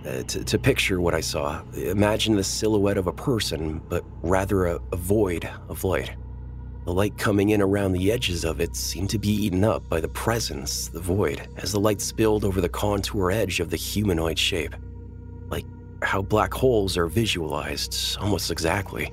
Uh, 0.08 0.24
to, 0.24 0.46
to, 0.46 0.58
picture 0.58 1.02
what 1.02 1.14
I 1.14 1.20
saw, 1.20 1.62
imagine 1.74 2.38
the 2.38 2.44
silhouette 2.46 2.98
of 2.98 3.08
a 3.08 3.12
person, 3.12 3.82
but 3.90 4.06
rather 4.22 4.68
a, 4.68 4.80
a 4.94 4.96
void 4.96 5.50
of 5.68 5.84
light. 5.84 6.16
The 6.86 6.94
light 6.94 7.18
coming 7.18 7.50
in 7.50 7.62
around 7.62 7.92
the 7.92 8.14
edges 8.14 8.46
of 8.46 8.62
it 8.62 8.78
seemed 8.78 9.10
to 9.10 9.20
be 9.20 9.30
eaten 9.30 9.66
up 9.66 9.90
by 9.90 10.00
the 10.00 10.08
presence, 10.08 10.88
the 10.88 11.02
void, 11.02 11.50
as 11.58 11.74
the 11.74 11.82
light 11.82 12.00
spilled 12.00 12.46
over 12.46 12.62
the 12.62 12.70
contour 12.70 13.30
edge 13.30 13.60
of 13.60 13.70
the 13.70 13.76
humanoid 13.76 14.40
shape. 14.40 14.74
How 16.04 16.22
black 16.22 16.54
holes 16.54 16.98
are 16.98 17.08
visualized, 17.08 18.18
almost 18.20 18.52
exactly. 18.52 19.12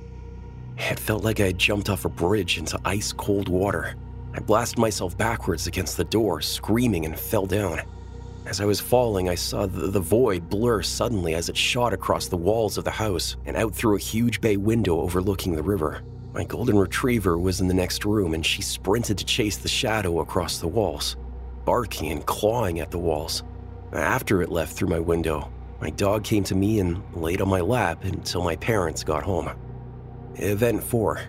It 0.76 0.98
felt 0.98 1.24
like 1.24 1.40
I 1.40 1.46
had 1.46 1.59
jumped 1.59 1.88
off 1.88 2.05
a 2.05 2.09
bridge 2.09 2.59
into 2.59 2.81
ice 2.85 3.12
cold 3.12 3.48
water. 3.48 3.94
I 4.35 4.40
blasted 4.40 4.79
myself 4.79 5.16
backwards 5.16 5.66
against 5.66 5.96
the 5.96 6.05
door, 6.05 6.40
screaming, 6.40 7.07
and 7.07 7.18
fell 7.18 7.46
down. 7.46 7.81
As 8.46 8.61
I 8.61 8.64
was 8.64 8.81
falling, 8.81 9.29
I 9.29 9.35
saw 9.35 9.66
the, 9.66 9.87
the, 9.88 10.00
void 10.00 10.48
blur 10.48 10.83
suddenly 10.83 11.35
as 11.35 11.48
it 11.48 11.57
shot 11.57 11.92
across 11.92 12.26
the 12.26 12.37
walls 12.37 12.76
of 12.76 12.85
the 12.85 12.90
house 12.90 13.37
and 13.46 13.57
out 13.57 13.74
through 13.74 13.96
a 13.96 14.00
huge 14.00 14.40
bay 14.40 14.57
window 14.57 15.00
overlooking 15.00 15.55
the 15.55 15.62
river. 15.62 16.03
My 16.33 16.44
golden 16.44 16.79
retriever 16.79 17.38
was 17.38 17.61
in 17.61 17.68
the 17.68 17.74
next 17.74 18.05
room 18.05 18.35
and 18.35 18.44
she 18.44 18.62
sprinted 18.62 19.18
to 19.18 19.24
chase 19.24 19.57
the 19.57 19.68
shadow 19.68 20.20
across 20.20 20.59
the 20.59 20.68
walls, 20.68 21.16
barking 21.64 22.11
and 22.11 22.24
clawing 22.26 22.81
at 22.81 22.90
the 22.90 22.98
walls. 22.98 23.42
After 23.92 24.42
it 24.42 24.50
left 24.50 24.76
through 24.76 24.88
my 24.88 25.00
window, 25.00 25.50
my 25.81 25.90
dog 25.90 26.25
came 26.25 26.45
to 26.45 26.55
me 26.55 26.81
and 26.81 27.03
laid 27.14 27.40
on 27.40 27.49
my 27.49 27.61
lap 27.61 28.05
until 28.05 28.43
my 28.43 28.57
parents 28.57 29.03
got 29.03 29.23
home. 29.23 29.51
Event 30.37 30.83
4 30.83 31.21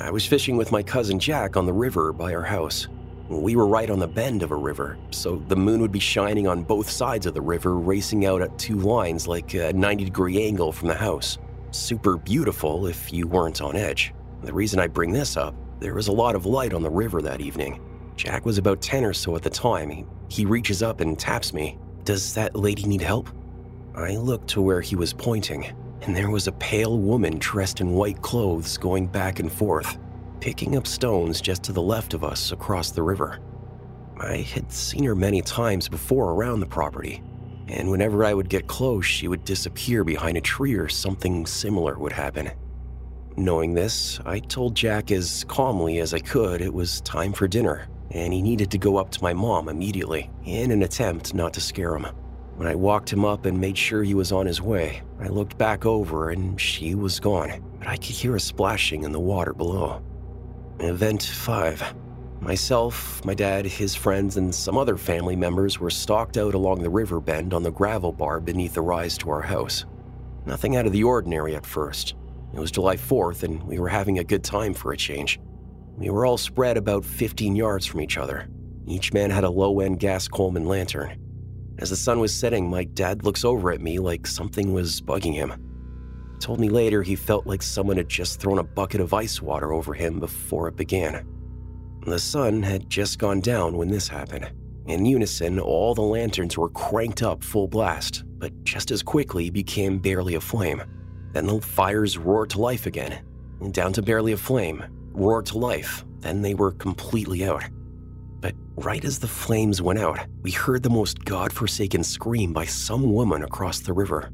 I 0.00 0.10
was 0.10 0.24
fishing 0.24 0.56
with 0.56 0.70
my 0.70 0.82
cousin 0.82 1.18
Jack 1.18 1.56
on 1.56 1.66
the 1.66 1.72
river 1.72 2.12
by 2.12 2.32
our 2.32 2.42
house. 2.42 2.86
We 3.28 3.56
were 3.56 3.66
right 3.66 3.90
on 3.90 3.98
the 3.98 4.06
bend 4.06 4.44
of 4.44 4.52
a 4.52 4.56
river, 4.56 4.96
so 5.10 5.42
the 5.48 5.56
moon 5.56 5.80
would 5.80 5.90
be 5.90 5.98
shining 5.98 6.46
on 6.46 6.62
both 6.62 6.88
sides 6.88 7.26
of 7.26 7.34
the 7.34 7.40
river, 7.40 7.76
racing 7.76 8.24
out 8.24 8.40
at 8.40 8.56
two 8.58 8.76
lines 8.76 9.26
like 9.26 9.54
a 9.54 9.72
90 9.72 10.04
degree 10.04 10.46
angle 10.46 10.70
from 10.70 10.88
the 10.88 10.94
house. 10.94 11.38
Super 11.72 12.16
beautiful 12.16 12.86
if 12.86 13.12
you 13.12 13.26
weren't 13.26 13.60
on 13.60 13.74
edge. 13.74 14.14
The 14.42 14.52
reason 14.52 14.78
I 14.78 14.86
bring 14.86 15.12
this 15.12 15.36
up, 15.36 15.54
there 15.80 15.94
was 15.94 16.08
a 16.08 16.12
lot 16.12 16.36
of 16.36 16.46
light 16.46 16.72
on 16.72 16.82
the 16.82 16.90
river 16.90 17.20
that 17.22 17.40
evening. 17.40 17.80
Jack 18.16 18.46
was 18.46 18.56
about 18.56 18.80
10 18.80 19.04
or 19.04 19.12
so 19.12 19.34
at 19.34 19.42
the 19.42 19.50
time. 19.50 19.90
He, 19.90 20.06
he 20.28 20.44
reaches 20.44 20.82
up 20.82 21.00
and 21.00 21.18
taps 21.18 21.52
me. 21.52 21.76
Does 22.04 22.34
that 22.34 22.54
lady 22.54 22.84
need 22.84 23.02
help? 23.02 23.28
I 23.98 24.16
looked 24.16 24.48
to 24.50 24.62
where 24.62 24.80
he 24.80 24.94
was 24.94 25.12
pointing, 25.12 25.66
and 26.02 26.14
there 26.14 26.30
was 26.30 26.46
a 26.46 26.52
pale 26.52 26.98
woman 26.98 27.38
dressed 27.38 27.80
in 27.80 27.94
white 27.94 28.22
clothes 28.22 28.78
going 28.78 29.08
back 29.08 29.40
and 29.40 29.50
forth 29.50 29.98
picking 30.40 30.76
up 30.76 30.86
stones 30.86 31.40
just 31.40 31.64
to 31.64 31.72
the 31.72 31.82
left 31.82 32.14
of 32.14 32.24
us 32.24 32.52
across 32.52 32.90
the 32.90 33.02
river. 33.02 33.40
I 34.20 34.36
had 34.36 34.72
seen 34.72 35.04
her 35.04 35.14
many 35.14 35.42
times 35.42 35.88
before 35.88 36.32
around 36.32 36.60
the 36.60 36.66
property, 36.66 37.22
and 37.66 37.90
whenever 37.90 38.24
I 38.24 38.34
would 38.34 38.48
get 38.48 38.66
close, 38.66 39.04
she 39.04 39.28
would 39.28 39.44
disappear 39.44 40.04
behind 40.04 40.36
a 40.36 40.40
tree 40.40 40.74
or 40.74 40.88
something 40.88 41.46
similar 41.46 41.98
would 41.98 42.12
happen. 42.12 42.50
Knowing 43.36 43.74
this, 43.74 44.20
I 44.24 44.40
told 44.40 44.74
Jack 44.74 45.10
as 45.10 45.44
calmly 45.48 45.98
as 45.98 46.14
I 46.14 46.18
could 46.18 46.60
it 46.60 46.72
was 46.72 47.00
time 47.02 47.32
for 47.32 47.46
dinner, 47.46 47.88
and 48.10 48.32
he 48.32 48.42
needed 48.42 48.70
to 48.72 48.78
go 48.78 48.96
up 48.96 49.10
to 49.10 49.22
my 49.22 49.32
mom 49.32 49.68
immediately, 49.68 50.30
in 50.44 50.70
an 50.70 50.82
attempt 50.82 51.34
not 51.34 51.52
to 51.54 51.60
scare 51.60 51.96
him. 51.96 52.06
When 52.58 52.66
I 52.66 52.74
walked 52.74 53.12
him 53.12 53.24
up 53.24 53.46
and 53.46 53.60
made 53.60 53.78
sure 53.78 54.02
he 54.02 54.14
was 54.14 54.32
on 54.32 54.44
his 54.44 54.60
way, 54.60 55.00
I 55.20 55.28
looked 55.28 55.56
back 55.58 55.86
over 55.86 56.30
and 56.30 56.60
she 56.60 56.96
was 56.96 57.20
gone, 57.20 57.62
but 57.78 57.86
I 57.86 57.94
could 57.94 58.06
hear 58.06 58.34
a 58.34 58.40
splashing 58.40 59.04
in 59.04 59.12
the 59.12 59.20
water 59.20 59.54
below. 59.54 60.02
Event 60.80 61.22
5. 61.22 61.94
Myself, 62.40 63.24
my 63.24 63.32
dad, 63.32 63.64
his 63.64 63.94
friends, 63.94 64.38
and 64.38 64.52
some 64.52 64.76
other 64.76 64.96
family 64.96 65.36
members 65.36 65.78
were 65.78 65.88
stalked 65.88 66.36
out 66.36 66.54
along 66.54 66.82
the 66.82 66.90
river 66.90 67.20
bend 67.20 67.54
on 67.54 67.62
the 67.62 67.70
gravel 67.70 68.10
bar 68.10 68.40
beneath 68.40 68.74
the 68.74 68.82
rise 68.82 69.16
to 69.18 69.30
our 69.30 69.42
house. 69.42 69.84
Nothing 70.44 70.74
out 70.74 70.86
of 70.86 70.92
the 70.92 71.04
ordinary 71.04 71.54
at 71.54 71.64
first. 71.64 72.16
It 72.52 72.58
was 72.58 72.72
July 72.72 72.96
4th, 72.96 73.44
and 73.44 73.62
we 73.62 73.78
were 73.78 73.88
having 73.88 74.18
a 74.18 74.24
good 74.24 74.42
time 74.42 74.74
for 74.74 74.90
a 74.90 74.96
change. 74.96 75.38
We 75.96 76.10
were 76.10 76.26
all 76.26 76.36
spread 76.36 76.76
about 76.76 77.04
15 77.04 77.54
yards 77.54 77.86
from 77.86 78.00
each 78.00 78.18
other. 78.18 78.48
Each 78.84 79.12
man 79.12 79.30
had 79.30 79.44
a 79.44 79.50
low 79.50 79.78
end 79.78 80.00
gas 80.00 80.26
Coleman 80.26 80.66
lantern. 80.66 81.27
As 81.78 81.90
the 81.90 81.96
sun 81.96 82.18
was 82.18 82.34
setting, 82.34 82.68
my 82.68 82.84
dad 82.84 83.24
looks 83.24 83.44
over 83.44 83.70
at 83.70 83.80
me 83.80 83.98
like 84.00 84.26
something 84.26 84.72
was 84.72 85.00
bugging 85.00 85.34
him. 85.34 85.54
told 86.40 86.60
me 86.60 86.68
later 86.68 87.02
he 87.02 87.16
felt 87.16 87.46
like 87.46 87.62
someone 87.62 87.96
had 87.96 88.08
just 88.08 88.40
thrown 88.40 88.58
a 88.58 88.64
bucket 88.64 89.00
of 89.00 89.14
ice 89.14 89.42
water 89.42 89.72
over 89.72 89.94
him 89.94 90.20
before 90.20 90.68
it 90.68 90.76
began. 90.76 91.26
The 92.06 92.18
sun 92.18 92.62
had 92.62 92.88
just 92.88 93.18
gone 93.18 93.40
down 93.40 93.76
when 93.76 93.88
this 93.88 94.08
happened. 94.08 94.50
In 94.86 95.04
unison, 95.04 95.60
all 95.60 95.94
the 95.94 96.02
lanterns 96.02 96.56
were 96.56 96.70
cranked 96.70 97.22
up 97.22 97.44
full 97.44 97.68
blast, 97.68 98.24
but 98.38 98.52
just 98.64 98.90
as 98.90 99.02
quickly 99.02 99.50
became 99.50 99.98
barely 99.98 100.34
a 100.34 100.40
flame. 100.40 100.82
Then 101.32 101.46
the 101.46 101.60
fires 101.60 102.16
roared 102.18 102.50
to 102.50 102.60
life 102.60 102.86
again, 102.86 103.20
down 103.72 103.92
to 103.92 104.02
barely 104.02 104.32
a 104.32 104.36
flame, 104.36 104.82
roared 105.12 105.46
to 105.46 105.58
life, 105.58 106.04
then 106.20 106.40
they 106.42 106.54
were 106.54 106.72
completely 106.72 107.44
out. 107.44 107.64
But 108.40 108.54
right 108.76 109.04
as 109.04 109.18
the 109.18 109.28
flames 109.28 109.82
went 109.82 109.98
out, 109.98 110.20
we 110.42 110.50
heard 110.50 110.82
the 110.82 110.90
most 110.90 111.24
godforsaken 111.24 112.04
scream 112.04 112.52
by 112.52 112.66
some 112.66 113.12
woman 113.12 113.42
across 113.42 113.80
the 113.80 113.92
river. 113.92 114.30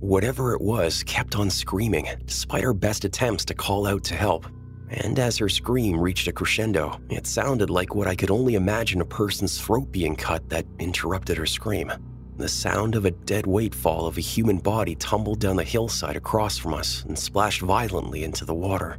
Whatever 0.00 0.54
it 0.54 0.60
was 0.60 1.02
kept 1.04 1.36
on 1.36 1.50
screaming, 1.50 2.06
despite 2.24 2.64
our 2.64 2.74
best 2.74 3.04
attempts 3.04 3.44
to 3.46 3.54
call 3.54 3.86
out 3.86 4.04
to 4.04 4.14
help. 4.14 4.46
And 4.88 5.18
as 5.18 5.38
her 5.38 5.48
scream 5.48 5.98
reached 5.98 6.28
a 6.28 6.32
crescendo, 6.32 7.00
it 7.08 7.26
sounded 7.26 7.70
like 7.70 7.94
what 7.94 8.08
I 8.08 8.14
could 8.14 8.30
only 8.30 8.54
imagine 8.54 9.00
a 9.00 9.06
person's 9.06 9.60
throat 9.60 9.90
being 9.90 10.16
cut 10.16 10.48
that 10.50 10.66
interrupted 10.78 11.38
her 11.38 11.46
scream. 11.46 11.92
The 12.36 12.48
sound 12.48 12.94
of 12.94 13.04
a 13.04 13.10
dead 13.10 13.46
weight 13.46 13.74
fall 13.74 14.06
of 14.06 14.18
a 14.18 14.22
human 14.22 14.58
body 14.58 14.94
tumbled 14.96 15.40
down 15.40 15.56
the 15.56 15.64
hillside 15.64 16.16
across 16.16 16.58
from 16.58 16.74
us 16.74 17.04
and 17.04 17.18
splashed 17.18 17.62
violently 17.62 18.24
into 18.24 18.44
the 18.44 18.54
water. 18.54 18.98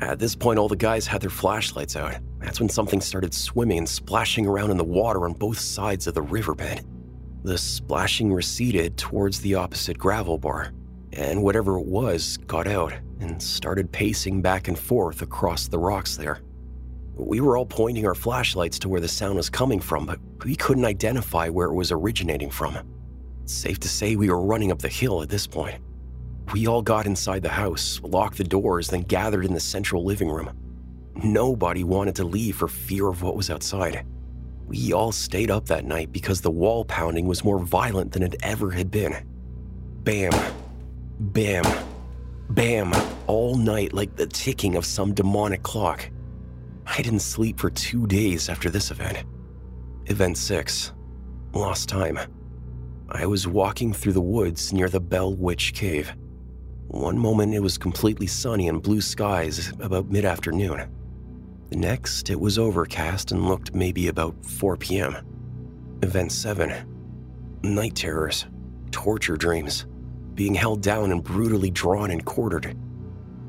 At 0.00 0.18
this 0.18 0.36
point, 0.36 0.58
all 0.58 0.68
the 0.68 0.76
guys 0.76 1.06
had 1.06 1.22
their 1.22 1.30
flashlights 1.30 1.96
out. 1.96 2.16
That's 2.38 2.60
when 2.60 2.68
something 2.68 3.00
started 3.00 3.32
swimming 3.32 3.78
and 3.78 3.88
splashing 3.88 4.46
around 4.46 4.70
in 4.70 4.76
the 4.76 4.84
water 4.84 5.24
on 5.24 5.32
both 5.32 5.58
sides 5.58 6.06
of 6.06 6.14
the 6.14 6.22
riverbed. 6.22 6.84
The 7.44 7.56
splashing 7.56 8.32
receded 8.32 8.98
towards 8.98 9.40
the 9.40 9.54
opposite 9.54 9.98
gravel 9.98 10.36
bar, 10.36 10.72
and 11.12 11.42
whatever 11.42 11.78
it 11.78 11.86
was 11.86 12.36
got 12.36 12.66
out 12.66 12.92
and 13.20 13.42
started 13.42 13.90
pacing 13.90 14.42
back 14.42 14.68
and 14.68 14.78
forth 14.78 15.22
across 15.22 15.68
the 15.68 15.78
rocks 15.78 16.16
there. 16.16 16.40
We 17.14 17.40
were 17.40 17.56
all 17.56 17.64
pointing 17.64 18.06
our 18.06 18.14
flashlights 18.14 18.78
to 18.80 18.90
where 18.90 19.00
the 19.00 19.08
sound 19.08 19.36
was 19.36 19.48
coming 19.48 19.80
from, 19.80 20.04
but 20.04 20.18
we 20.44 20.56
couldn't 20.56 20.84
identify 20.84 21.48
where 21.48 21.68
it 21.68 21.74
was 21.74 21.90
originating 21.90 22.50
from. 22.50 22.76
It's 23.42 23.54
safe 23.54 23.80
to 23.80 23.88
say 23.88 24.16
we 24.16 24.28
were 24.28 24.42
running 24.42 24.70
up 24.70 24.80
the 24.80 24.88
hill 24.88 25.22
at 25.22 25.30
this 25.30 25.46
point. 25.46 25.76
We 26.52 26.66
all 26.66 26.82
got 26.82 27.06
inside 27.06 27.42
the 27.42 27.48
house, 27.48 28.00
locked 28.02 28.38
the 28.38 28.44
doors, 28.44 28.88
then 28.88 29.02
gathered 29.02 29.44
in 29.44 29.54
the 29.54 29.60
central 29.60 30.04
living 30.04 30.28
room. 30.30 30.50
Nobody 31.22 31.82
wanted 31.82 32.14
to 32.16 32.24
leave 32.24 32.56
for 32.56 32.68
fear 32.68 33.08
of 33.08 33.22
what 33.22 33.36
was 33.36 33.50
outside. 33.50 34.06
We 34.66 34.92
all 34.92 35.12
stayed 35.12 35.50
up 35.50 35.66
that 35.66 35.84
night 35.84 36.12
because 36.12 36.40
the 36.40 36.50
wall 36.50 36.84
pounding 36.84 37.26
was 37.26 37.44
more 37.44 37.58
violent 37.58 38.12
than 38.12 38.22
it 38.22 38.36
ever 38.42 38.70
had 38.70 38.90
been. 38.90 39.14
Bam, 40.02 40.32
bam, 41.18 41.64
bam, 42.50 42.92
all 43.26 43.56
night 43.56 43.92
like 43.92 44.16
the 44.16 44.26
ticking 44.26 44.76
of 44.76 44.84
some 44.84 45.14
demonic 45.14 45.62
clock. 45.62 46.08
I 46.86 47.02
didn't 47.02 47.20
sleep 47.20 47.58
for 47.58 47.70
two 47.70 48.06
days 48.06 48.48
after 48.48 48.70
this 48.70 48.90
event. 48.90 49.24
Event 50.06 50.38
6 50.38 50.92
Lost 51.52 51.88
Time. 51.88 52.18
I 53.08 53.26
was 53.26 53.48
walking 53.48 53.92
through 53.92 54.12
the 54.12 54.20
woods 54.20 54.72
near 54.72 54.88
the 54.88 55.00
Bell 55.00 55.34
Witch 55.34 55.72
Cave. 55.74 56.14
One 56.88 57.18
moment 57.18 57.52
it 57.52 57.60
was 57.60 57.78
completely 57.78 58.26
sunny 58.26 58.68
and 58.68 58.82
blue 58.82 59.00
skies 59.00 59.72
about 59.80 60.08
mid 60.08 60.24
afternoon. 60.24 60.88
The 61.70 61.76
next 61.76 62.30
it 62.30 62.40
was 62.40 62.58
overcast 62.58 63.32
and 63.32 63.48
looked 63.48 63.74
maybe 63.74 64.06
about 64.06 64.44
4 64.44 64.76
p.m. 64.76 65.16
Event 66.02 66.30
7 66.30 66.72
Night 67.64 67.96
terrors, 67.96 68.46
torture 68.92 69.36
dreams, 69.36 69.86
being 70.34 70.54
held 70.54 70.80
down 70.80 71.10
and 71.10 71.24
brutally 71.24 71.70
drawn 71.70 72.12
and 72.12 72.24
quartered. 72.24 72.76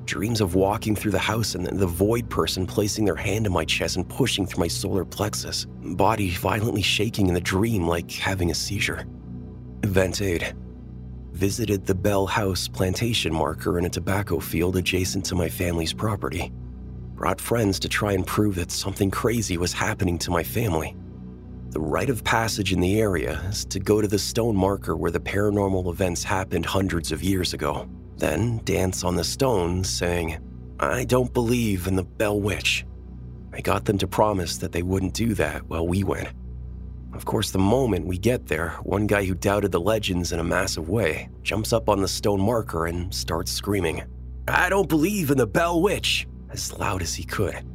Dreams 0.06 0.41
of 0.41 0.56
walking 0.56 0.95
through 0.95 1.12
the 1.12 1.19
house 1.19 1.54
and 1.54 1.67
the 1.67 1.86
void 1.86 2.30
person 2.30 2.65
placing 2.65 3.06
their 3.06 3.15
hand 3.15 3.45
on 3.45 3.54
my 3.54 3.65
chest 3.65 3.97
and 3.97 4.10
pushing 4.10 4.47
through 4.47 4.62
my 4.62 4.67
solar 4.67 5.06
plexus, 5.06 5.67
body 5.82 6.32
violently 6.32 6.82
shaking 6.82 7.28
in 7.28 7.36
the 7.36 7.41
dream 7.41 7.86
like 7.86 8.10
having 8.10 8.50
a 8.50 8.56
seizure. 8.56 9.06
Event 9.84 10.21
8 10.21 10.54
visited 11.38 11.86
the 11.86 11.93
Bell 11.93 12.26
House 12.26 12.67
plantation 12.67 13.32
marker 13.32 13.78
in 13.78 13.86
a 13.86 13.89
tobacco 13.89 14.39
field 14.39 14.76
adjacent 14.76 15.23
to 15.26 15.36
my 15.36 15.47
family's 15.47 15.93
property. 15.93 16.52
Brought 17.13 17.39
friends 17.39 17.80
to 17.80 17.88
try 17.88 18.13
and 18.13 18.26
prove 18.26 18.56
that 18.56 18.71
something 18.71 19.12
crazy 19.12 19.56
was 19.56 19.71
happening 19.71 20.17
to 20.19 20.32
my 20.32 20.43
family. 20.43 20.95
The 21.69 21.80
rite 21.80 22.10
of 22.10 22.23
passage 22.23 22.73
in 22.73 22.80
the 22.80 23.00
area 23.00 23.39
is 23.50 23.65
to 23.65 23.80
go 23.80 24.02
to 24.02 24.08
the 24.08 24.17
stone 24.17 24.56
marker 24.56 24.95
where 24.95 25.12
the 25.12 25.19
paranormal 25.19 25.91
events 25.91 26.23
happened 26.23 26.65
hundreds 26.65 27.12
of 27.12 27.21
years 27.21 27.54
ago, 27.54 27.88
then 28.17 28.60
dance 28.63 29.04
on 29.04 29.15
the 29.15 29.23
stone 29.23 29.84
saying, 29.84 30.39
I 30.80 31.06
don't 31.06 31.34
believe 31.34 31.86
in 31.86 31.95
the 31.95 32.04
Bell 32.04 32.39
Witch. 32.41 32.84
I 33.54 33.62
got 33.62 33.86
them 33.86 34.00
to 34.00 34.08
promise 34.08 34.58
that 34.58 34.71
they 34.71 34.82
wouldn't 34.82 35.13
do 35.13 35.36
that 35.36 35.67
while 35.67 35.88
we 35.88 36.04
went. 36.04 36.30
Of 37.13 37.26
course, 37.26 37.52
the 37.52 37.60
moment 37.60 38.06
we 38.06 38.17
get 38.17 38.48
there, 38.48 38.72
one 38.84 39.08
guy 39.08 39.24
who 39.26 39.34
doubted 39.34 39.72
the 39.72 39.80
legends 39.80 40.32
in 40.32 40.39
a 40.39 40.43
massive 40.43 40.89
way 40.89 41.30
jumps 41.41 41.74
up 41.74 41.89
on 41.89 42.02
the 42.02 42.08
stone 42.08 42.41
marker 42.41 42.88
and 42.88 43.13
starts 43.13 43.52
screaming, 43.52 44.04
I 44.48 44.70
don't 44.70 44.89
believe 44.89 45.32
in 45.32 45.38
the 45.38 45.48
Bell 45.48 45.82
Witch, 45.82 46.28
as 46.50 46.74
loud 46.74 47.02
as 47.02 47.15
he 47.15 47.24
could. 47.24 47.65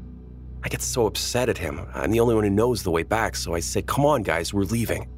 I 0.64 0.68
get 0.68 0.80
so 0.80 1.06
upset 1.06 1.48
at 1.48 1.58
him. 1.58 1.80
I'm 1.94 2.10
the 2.10 2.20
only 2.20 2.34
one 2.34 2.44
who 2.44 2.50
knows 2.50 2.82
the 2.82 2.90
way 2.90 3.02
back, 3.02 3.34
so 3.34 3.54
I 3.54 3.60
say, 3.60 3.82
Come 3.82 4.06
on, 4.06 4.22
guys, 4.22 4.54
we're 4.54 4.62
leaving. 4.62 5.08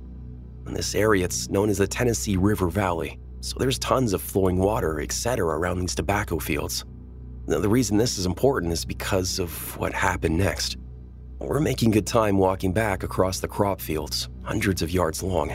In 0.67 0.73
this 0.73 0.95
area, 0.95 1.27
it's 1.27 1.51
known 1.51 1.69
as 1.69 1.79
the 1.79 1.87
Tennessee 1.87 2.37
River 2.37 2.69
Valley, 2.69 3.19
so 3.41 3.59
there's 3.59 3.79
tons 3.79 4.15
of 4.15 4.23
flowing 4.23 4.57
water, 4.57 5.01
etc., 5.01 5.59
around 5.59 5.81
these 5.81 5.95
tobacco 5.95 6.39
fields. 6.39 6.85
Now, 7.47 7.59
the 7.59 7.69
reason 7.69 7.99
this 7.99 8.17
is 8.17 8.25
important 8.25 8.73
is 8.73 8.87
because 8.87 9.39
of 9.39 9.77
what 9.77 9.93
happened 9.93 10.39
next. 10.39 10.79
We're 11.47 11.61
making 11.61 11.91
good 11.91 12.07
time 12.07 12.39
walking 12.39 12.73
back 12.73 13.03
across 13.03 13.39
the 13.39 13.49
crop 13.49 13.79
fields, 13.79 14.31
hundreds 14.43 14.81
of 14.81 14.91
yards 14.91 15.23
long. 15.23 15.53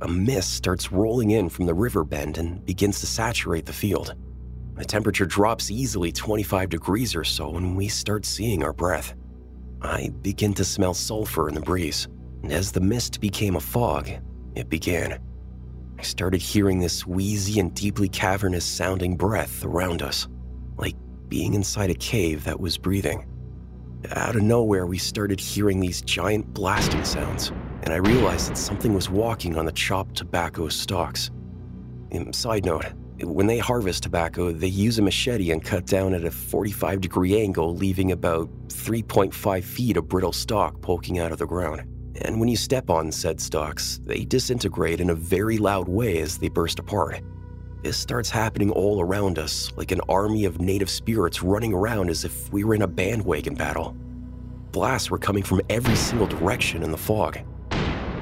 A 0.00 0.08
mist 0.08 0.54
starts 0.54 0.92
rolling 0.92 1.32
in 1.32 1.48
from 1.48 1.66
the 1.66 1.74
river 1.74 2.04
bend 2.04 2.38
and 2.38 2.64
begins 2.64 3.00
to 3.00 3.06
saturate 3.06 3.66
the 3.66 3.72
field. 3.72 4.14
The 4.76 4.84
temperature 4.84 5.26
drops 5.26 5.72
easily 5.72 6.12
25 6.12 6.68
degrees 6.68 7.16
or 7.16 7.24
so, 7.24 7.56
and 7.56 7.76
we 7.76 7.88
start 7.88 8.24
seeing 8.24 8.62
our 8.62 8.72
breath. 8.72 9.14
I 9.82 10.10
begin 10.22 10.54
to 10.54 10.64
smell 10.64 10.94
sulfur 10.94 11.48
in 11.48 11.54
the 11.56 11.60
breeze, 11.60 12.06
and 12.44 12.52
as 12.52 12.70
the 12.70 12.80
mist 12.80 13.20
became 13.20 13.56
a 13.56 13.60
fog, 13.60 14.08
it 14.54 14.68
began. 14.68 15.18
I 15.98 16.02
started 16.02 16.40
hearing 16.40 16.78
this 16.78 17.08
wheezy 17.08 17.58
and 17.58 17.74
deeply 17.74 18.08
cavernous 18.08 18.64
sounding 18.64 19.16
breath 19.16 19.64
around 19.64 20.00
us, 20.00 20.28
like 20.76 20.94
being 21.28 21.54
inside 21.54 21.90
a 21.90 21.94
cave 21.94 22.44
that 22.44 22.60
was 22.60 22.78
breathing. 22.78 23.26
Out 24.12 24.36
of 24.36 24.42
nowhere, 24.42 24.86
we 24.86 24.96
started 24.96 25.40
hearing 25.40 25.80
these 25.80 26.02
giant 26.02 26.54
blasting 26.54 27.04
sounds, 27.04 27.50
and 27.82 27.92
I 27.92 27.96
realized 27.96 28.48
that 28.48 28.56
something 28.56 28.94
was 28.94 29.10
walking 29.10 29.58
on 29.58 29.66
the 29.66 29.72
chopped 29.72 30.14
tobacco 30.14 30.68
stalks. 30.68 31.30
And 32.12 32.34
side 32.34 32.64
note, 32.64 32.86
when 33.20 33.48
they 33.48 33.58
harvest 33.58 34.04
tobacco, 34.04 34.52
they 34.52 34.68
use 34.68 35.00
a 35.00 35.02
machete 35.02 35.50
and 35.50 35.64
cut 35.64 35.86
down 35.86 36.14
at 36.14 36.24
a 36.24 36.30
45 36.30 37.00
degree 37.00 37.40
angle, 37.40 37.74
leaving 37.74 38.12
about 38.12 38.48
3.5 38.68 39.64
feet 39.64 39.96
of 39.96 40.08
brittle 40.08 40.32
stalk 40.32 40.80
poking 40.80 41.18
out 41.18 41.32
of 41.32 41.38
the 41.38 41.46
ground. 41.46 41.82
And 42.22 42.38
when 42.38 42.48
you 42.48 42.56
step 42.56 42.90
on 42.90 43.10
said 43.10 43.40
stalks, 43.40 44.00
they 44.04 44.24
disintegrate 44.24 45.00
in 45.00 45.10
a 45.10 45.14
very 45.14 45.58
loud 45.58 45.88
way 45.88 46.18
as 46.18 46.38
they 46.38 46.48
burst 46.48 46.78
apart. 46.78 47.20
This 47.82 47.96
starts 47.96 48.28
happening 48.28 48.70
all 48.70 49.00
around 49.00 49.38
us, 49.38 49.70
like 49.76 49.92
an 49.92 50.00
army 50.08 50.44
of 50.44 50.60
native 50.60 50.90
spirits 50.90 51.42
running 51.42 51.72
around 51.72 52.10
as 52.10 52.24
if 52.24 52.52
we 52.52 52.64
were 52.64 52.74
in 52.74 52.82
a 52.82 52.88
bandwagon 52.88 53.54
battle. 53.54 53.96
Blasts 54.72 55.10
were 55.10 55.18
coming 55.18 55.44
from 55.44 55.60
every 55.70 55.94
single 55.94 56.26
direction 56.26 56.82
in 56.82 56.90
the 56.90 56.98
fog. 56.98 57.38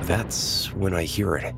That's 0.02 0.72
when 0.74 0.94
I 0.94 1.04
hear 1.04 1.36
it. 1.36 1.54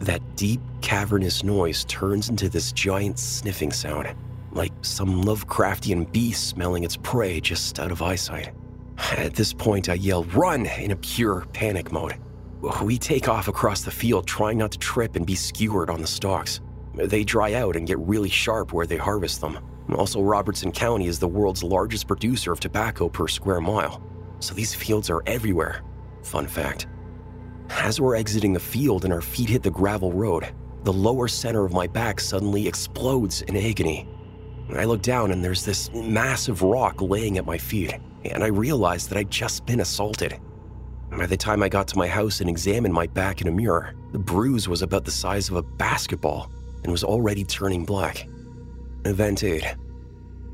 That 0.00 0.20
deep, 0.36 0.60
cavernous 0.82 1.42
noise 1.42 1.84
turns 1.86 2.28
into 2.28 2.48
this 2.48 2.70
giant 2.70 3.18
sniffing 3.18 3.72
sound, 3.72 4.14
like 4.52 4.72
some 4.82 5.24
Lovecraftian 5.24 6.12
beast 6.12 6.48
smelling 6.48 6.84
its 6.84 6.98
prey 6.98 7.40
just 7.40 7.80
out 7.80 7.90
of 7.90 8.02
eyesight. 8.02 8.50
At 9.16 9.34
this 9.34 9.54
point, 9.54 9.88
I 9.88 9.94
yell, 9.94 10.24
Run! 10.24 10.66
in 10.66 10.90
a 10.90 10.96
pure 10.96 11.46
panic 11.54 11.92
mode. 11.92 12.16
We 12.82 12.98
take 12.98 13.28
off 13.28 13.48
across 13.48 13.82
the 13.82 13.90
field, 13.90 14.26
trying 14.26 14.58
not 14.58 14.72
to 14.72 14.78
trip 14.78 15.16
and 15.16 15.24
be 15.24 15.34
skewered 15.34 15.90
on 15.90 16.00
the 16.00 16.06
stalks. 16.06 16.60
They 16.98 17.22
dry 17.22 17.54
out 17.54 17.76
and 17.76 17.86
get 17.86 17.98
really 18.00 18.28
sharp 18.28 18.72
where 18.72 18.86
they 18.86 18.96
harvest 18.96 19.40
them. 19.40 19.58
Also, 19.94 20.20
Robertson 20.20 20.72
County 20.72 21.06
is 21.06 21.18
the 21.18 21.28
world's 21.28 21.62
largest 21.62 22.06
producer 22.08 22.52
of 22.52 22.60
tobacco 22.60 23.08
per 23.08 23.28
square 23.28 23.60
mile, 23.60 24.02
so 24.40 24.52
these 24.52 24.74
fields 24.74 25.08
are 25.08 25.22
everywhere. 25.26 25.82
Fun 26.22 26.46
fact. 26.46 26.88
As 27.70 28.00
we're 28.00 28.16
exiting 28.16 28.52
the 28.52 28.60
field 28.60 29.04
and 29.04 29.12
our 29.12 29.20
feet 29.20 29.48
hit 29.48 29.62
the 29.62 29.70
gravel 29.70 30.12
road, 30.12 30.52
the 30.84 30.92
lower 30.92 31.28
center 31.28 31.64
of 31.64 31.72
my 31.72 31.86
back 31.86 32.20
suddenly 32.20 32.66
explodes 32.66 33.42
in 33.42 33.56
agony. 33.56 34.08
I 34.76 34.84
look 34.84 35.00
down 35.00 35.30
and 35.30 35.42
there's 35.42 35.64
this 35.64 35.90
massive 35.94 36.62
rock 36.62 37.00
laying 37.00 37.38
at 37.38 37.46
my 37.46 37.56
feet, 37.56 37.94
and 38.24 38.44
I 38.44 38.48
realize 38.48 39.06
that 39.08 39.16
I'd 39.16 39.30
just 39.30 39.64
been 39.64 39.80
assaulted. 39.80 40.38
By 41.10 41.26
the 41.26 41.36
time 41.36 41.62
I 41.62 41.70
got 41.70 41.88
to 41.88 41.98
my 41.98 42.06
house 42.06 42.40
and 42.40 42.50
examined 42.50 42.92
my 42.92 43.06
back 43.06 43.40
in 43.40 43.48
a 43.48 43.52
mirror, 43.52 43.94
the 44.12 44.18
bruise 44.18 44.68
was 44.68 44.82
about 44.82 45.04
the 45.04 45.10
size 45.10 45.48
of 45.48 45.56
a 45.56 45.62
basketball 45.62 46.50
and 46.82 46.92
was 46.92 47.04
already 47.04 47.44
turning 47.44 47.84
black. 47.84 48.28
Event 49.04 49.44
8. 49.44 49.64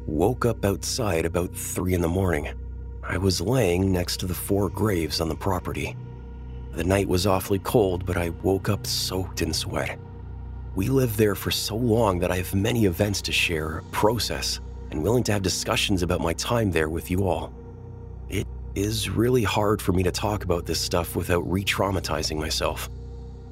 Woke 0.06 0.44
up 0.44 0.64
outside 0.64 1.24
about 1.24 1.54
3 1.54 1.94
in 1.94 2.00
the 2.00 2.08
morning. 2.08 2.52
I 3.02 3.18
was 3.18 3.40
laying 3.40 3.92
next 3.92 4.18
to 4.20 4.26
the 4.26 4.34
four 4.34 4.68
graves 4.70 5.20
on 5.20 5.28
the 5.28 5.34
property. 5.34 5.96
The 6.72 6.84
night 6.84 7.06
was 7.06 7.26
awfully 7.26 7.58
cold, 7.58 8.04
but 8.06 8.16
I 8.16 8.30
woke 8.42 8.68
up 8.68 8.86
soaked 8.86 9.42
in 9.42 9.52
sweat. 9.52 9.98
We 10.74 10.88
lived 10.88 11.16
there 11.16 11.34
for 11.34 11.50
so 11.50 11.76
long 11.76 12.18
that 12.18 12.32
I 12.32 12.36
have 12.36 12.54
many 12.54 12.86
events 12.86 13.22
to 13.22 13.32
share, 13.32 13.82
process, 13.92 14.60
and 14.90 15.02
willing 15.02 15.22
to 15.24 15.32
have 15.32 15.42
discussions 15.42 16.02
about 16.02 16.20
my 16.20 16.32
time 16.32 16.72
there 16.72 16.88
with 16.88 17.10
you 17.10 17.28
all. 17.28 17.52
It 18.28 18.46
is 18.74 19.08
really 19.08 19.44
hard 19.44 19.80
for 19.80 19.92
me 19.92 20.02
to 20.02 20.10
talk 20.10 20.42
about 20.44 20.66
this 20.66 20.80
stuff 20.80 21.14
without 21.14 21.48
re 21.48 21.62
traumatizing 21.62 22.38
myself. 22.38 22.90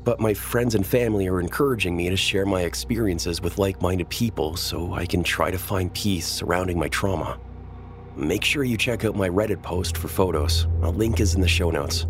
But 0.04 0.20
my 0.20 0.34
friends 0.34 0.74
and 0.74 0.84
family 0.84 1.28
are 1.28 1.40
encouraging 1.40 1.96
me 1.96 2.10
to 2.10 2.16
share 2.16 2.44
my 2.44 2.62
experiences 2.62 3.40
with 3.40 3.58
like 3.58 3.80
minded 3.80 4.08
people 4.08 4.56
so 4.56 4.92
I 4.92 5.06
can 5.06 5.22
try 5.22 5.52
to 5.52 5.58
find 5.58 5.94
peace 5.94 6.26
surrounding 6.26 6.78
my 6.78 6.88
trauma. 6.88 7.38
Make 8.16 8.42
sure 8.42 8.64
you 8.64 8.76
check 8.76 9.04
out 9.04 9.14
my 9.14 9.28
Reddit 9.28 9.62
post 9.62 9.96
for 9.96 10.08
photos. 10.08 10.66
A 10.82 10.90
link 10.90 11.20
is 11.20 11.34
in 11.34 11.40
the 11.40 11.48
show 11.48 11.70
notes. 11.70 12.06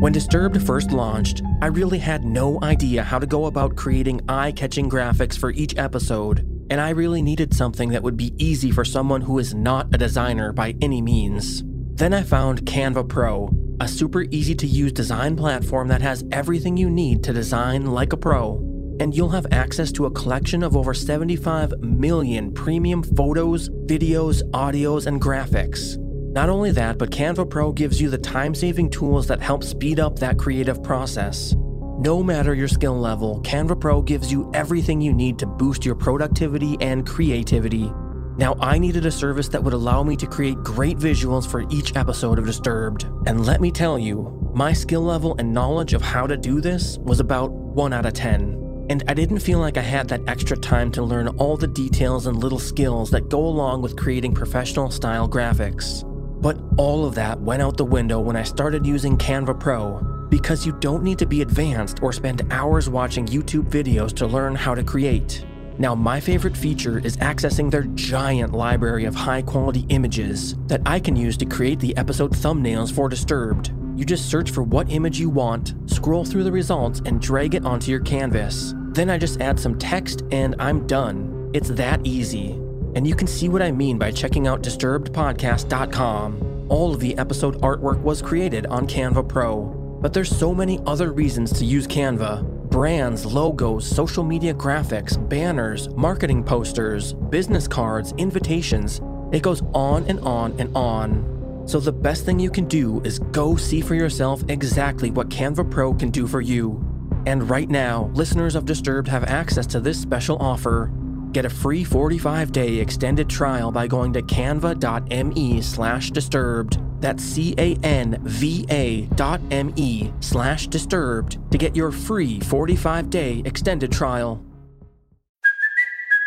When 0.00 0.12
Disturbed 0.12 0.62
first 0.62 0.92
launched, 0.92 1.42
I 1.62 1.66
really 1.66 1.98
had 1.98 2.24
no 2.24 2.60
idea 2.62 3.02
how 3.02 3.18
to 3.18 3.26
go 3.26 3.46
about 3.46 3.76
creating 3.76 4.20
eye 4.28 4.52
catching 4.52 4.90
graphics 4.90 5.38
for 5.38 5.50
each 5.52 5.76
episode, 5.76 6.46
and 6.70 6.80
I 6.80 6.90
really 6.90 7.22
needed 7.22 7.54
something 7.54 7.90
that 7.90 8.02
would 8.02 8.16
be 8.16 8.34
easy 8.38 8.70
for 8.70 8.84
someone 8.84 9.22
who 9.22 9.38
is 9.38 9.54
not 9.54 9.94
a 9.94 9.98
designer 9.98 10.52
by 10.52 10.74
any 10.80 11.00
means. 11.00 11.62
Then 11.94 12.12
I 12.12 12.22
found 12.22 12.66
Canva 12.66 13.08
Pro, 13.08 13.50
a 13.80 13.88
super 13.88 14.22
easy 14.30 14.54
to 14.56 14.66
use 14.66 14.92
design 14.92 15.36
platform 15.36 15.88
that 15.88 16.02
has 16.02 16.24
everything 16.32 16.76
you 16.76 16.90
need 16.90 17.22
to 17.24 17.32
design 17.32 17.86
like 17.86 18.12
a 18.12 18.16
pro. 18.16 18.56
And 19.00 19.14
you'll 19.14 19.30
have 19.30 19.46
access 19.50 19.92
to 19.92 20.06
a 20.06 20.10
collection 20.10 20.62
of 20.62 20.76
over 20.76 20.94
75 20.94 21.74
million 21.80 22.52
premium 22.52 23.02
photos, 23.02 23.68
videos, 23.68 24.42
audios, 24.50 25.06
and 25.06 25.20
graphics. 25.20 25.98
Not 26.32 26.48
only 26.48 26.70
that, 26.72 26.98
but 26.98 27.10
Canva 27.10 27.48
Pro 27.48 27.72
gives 27.72 28.00
you 28.00 28.10
the 28.10 28.18
time 28.18 28.54
saving 28.54 28.90
tools 28.90 29.26
that 29.28 29.40
help 29.40 29.62
speed 29.62 30.00
up 30.00 30.18
that 30.18 30.38
creative 30.38 30.82
process. 30.82 31.54
No 31.98 32.22
matter 32.22 32.52
your 32.52 32.68
skill 32.68 33.00
level, 33.00 33.40
Canva 33.40 33.80
Pro 33.80 34.02
gives 34.02 34.30
you 34.30 34.50
everything 34.52 35.00
you 35.00 35.14
need 35.14 35.38
to 35.38 35.46
boost 35.46 35.82
your 35.82 35.94
productivity 35.94 36.76
and 36.82 37.06
creativity. 37.06 37.90
Now, 38.36 38.54
I 38.60 38.76
needed 38.76 39.06
a 39.06 39.10
service 39.10 39.48
that 39.48 39.64
would 39.64 39.72
allow 39.72 40.02
me 40.02 40.14
to 40.16 40.26
create 40.26 40.58
great 40.58 40.98
visuals 40.98 41.50
for 41.50 41.64
each 41.70 41.96
episode 41.96 42.38
of 42.38 42.44
Disturbed. 42.44 43.04
And 43.26 43.46
let 43.46 43.62
me 43.62 43.70
tell 43.70 43.98
you, 43.98 44.52
my 44.54 44.74
skill 44.74 45.00
level 45.00 45.36
and 45.38 45.54
knowledge 45.54 45.94
of 45.94 46.02
how 46.02 46.26
to 46.26 46.36
do 46.36 46.60
this 46.60 46.98
was 46.98 47.18
about 47.18 47.50
1 47.50 47.94
out 47.94 48.04
of 48.04 48.12
10. 48.12 48.86
And 48.90 49.02
I 49.08 49.14
didn't 49.14 49.38
feel 49.38 49.60
like 49.60 49.78
I 49.78 49.82
had 49.82 50.06
that 50.08 50.28
extra 50.28 50.58
time 50.58 50.92
to 50.92 51.02
learn 51.02 51.28
all 51.28 51.56
the 51.56 51.66
details 51.66 52.26
and 52.26 52.36
little 52.36 52.58
skills 52.58 53.10
that 53.12 53.30
go 53.30 53.40
along 53.40 53.80
with 53.80 53.96
creating 53.96 54.34
professional 54.34 54.90
style 54.90 55.26
graphics. 55.26 56.04
But 56.42 56.58
all 56.76 57.06
of 57.06 57.14
that 57.14 57.40
went 57.40 57.62
out 57.62 57.78
the 57.78 57.86
window 57.86 58.20
when 58.20 58.36
I 58.36 58.42
started 58.42 58.84
using 58.84 59.16
Canva 59.16 59.58
Pro 59.58 60.15
because 60.28 60.66
you 60.66 60.72
don't 60.80 61.02
need 61.02 61.18
to 61.18 61.26
be 61.26 61.42
advanced 61.42 62.02
or 62.02 62.12
spend 62.12 62.46
hours 62.50 62.88
watching 62.88 63.26
YouTube 63.26 63.70
videos 63.70 64.14
to 64.16 64.26
learn 64.26 64.54
how 64.54 64.74
to 64.74 64.82
create. 64.82 65.44
Now, 65.78 65.94
my 65.94 66.20
favorite 66.20 66.56
feature 66.56 66.98
is 66.98 67.18
accessing 67.18 67.70
their 67.70 67.82
giant 67.82 68.54
library 68.54 69.04
of 69.04 69.14
high 69.14 69.42
quality 69.42 69.84
images 69.90 70.54
that 70.68 70.80
I 70.86 70.98
can 70.98 71.16
use 71.16 71.36
to 71.38 71.44
create 71.44 71.80
the 71.80 71.94
episode 71.96 72.32
thumbnails 72.32 72.92
for 72.92 73.08
Disturbed. 73.08 73.72
You 73.94 74.04
just 74.04 74.30
search 74.30 74.50
for 74.50 74.62
what 74.62 74.90
image 74.90 75.18
you 75.18 75.28
want, 75.28 75.74
scroll 75.86 76.24
through 76.24 76.44
the 76.44 76.52
results, 76.52 77.02
and 77.04 77.20
drag 77.20 77.54
it 77.54 77.66
onto 77.66 77.90
your 77.90 78.00
canvas. 78.00 78.74
Then 78.88 79.10
I 79.10 79.18
just 79.18 79.40
add 79.42 79.60
some 79.60 79.78
text 79.78 80.22
and 80.32 80.54
I'm 80.58 80.86
done. 80.86 81.50
It's 81.52 81.68
that 81.70 82.06
easy. 82.06 82.52
And 82.94 83.06
you 83.06 83.14
can 83.14 83.26
see 83.26 83.50
what 83.50 83.60
I 83.60 83.70
mean 83.70 83.98
by 83.98 84.10
checking 84.10 84.46
out 84.46 84.62
disturbedpodcast.com. 84.62 86.66
All 86.70 86.94
of 86.94 87.00
the 87.00 87.16
episode 87.18 87.60
artwork 87.60 88.00
was 88.00 88.22
created 88.22 88.64
on 88.66 88.86
Canva 88.86 89.28
Pro. 89.28 89.85
But 90.00 90.12
there's 90.12 90.34
so 90.34 90.54
many 90.54 90.80
other 90.86 91.12
reasons 91.12 91.52
to 91.54 91.64
use 91.64 91.86
Canva 91.86 92.44
brands, 92.70 93.24
logos, 93.24 93.86
social 93.86 94.22
media 94.22 94.52
graphics, 94.52 95.16
banners, 95.28 95.88
marketing 95.90 96.44
posters, 96.44 97.14
business 97.14 97.66
cards, 97.66 98.12
invitations. 98.18 99.00
It 99.32 99.42
goes 99.42 99.62
on 99.72 100.04
and 100.06 100.20
on 100.20 100.54
and 100.58 100.76
on. 100.76 101.64
So, 101.66 101.80
the 101.80 101.92
best 101.92 102.24
thing 102.24 102.38
you 102.38 102.50
can 102.50 102.66
do 102.66 103.00
is 103.00 103.18
go 103.18 103.56
see 103.56 103.80
for 103.80 103.94
yourself 103.94 104.42
exactly 104.48 105.10
what 105.10 105.30
Canva 105.30 105.70
Pro 105.70 105.94
can 105.94 106.10
do 106.10 106.26
for 106.26 106.40
you. 106.40 106.80
And 107.26 107.48
right 107.50 107.68
now, 107.68 108.10
listeners 108.14 108.54
of 108.54 108.66
Disturbed 108.66 109.08
have 109.08 109.24
access 109.24 109.66
to 109.68 109.80
this 109.80 110.00
special 110.00 110.36
offer. 110.38 110.92
Get 111.32 111.44
a 111.44 111.50
free 111.50 111.84
45 111.84 112.52
day 112.52 112.76
extended 112.76 113.28
trial 113.28 113.72
by 113.72 113.86
going 113.86 114.12
to 114.14 114.22
canva.me 114.22 115.60
slash 115.60 116.10
disturbed. 116.10 116.78
That's 117.00 117.22
C 117.22 117.54
A 117.58 117.74
N 117.82 118.18
V 118.22 118.66
A 118.70 119.02
dot 119.16 119.40
M 119.50 119.72
E 119.76 120.12
slash 120.20 120.68
disturbed 120.68 121.38
to 121.50 121.58
get 121.58 121.76
your 121.76 121.90
free 121.90 122.40
45 122.40 123.10
day 123.10 123.42
extended 123.44 123.92
trial. 123.92 124.45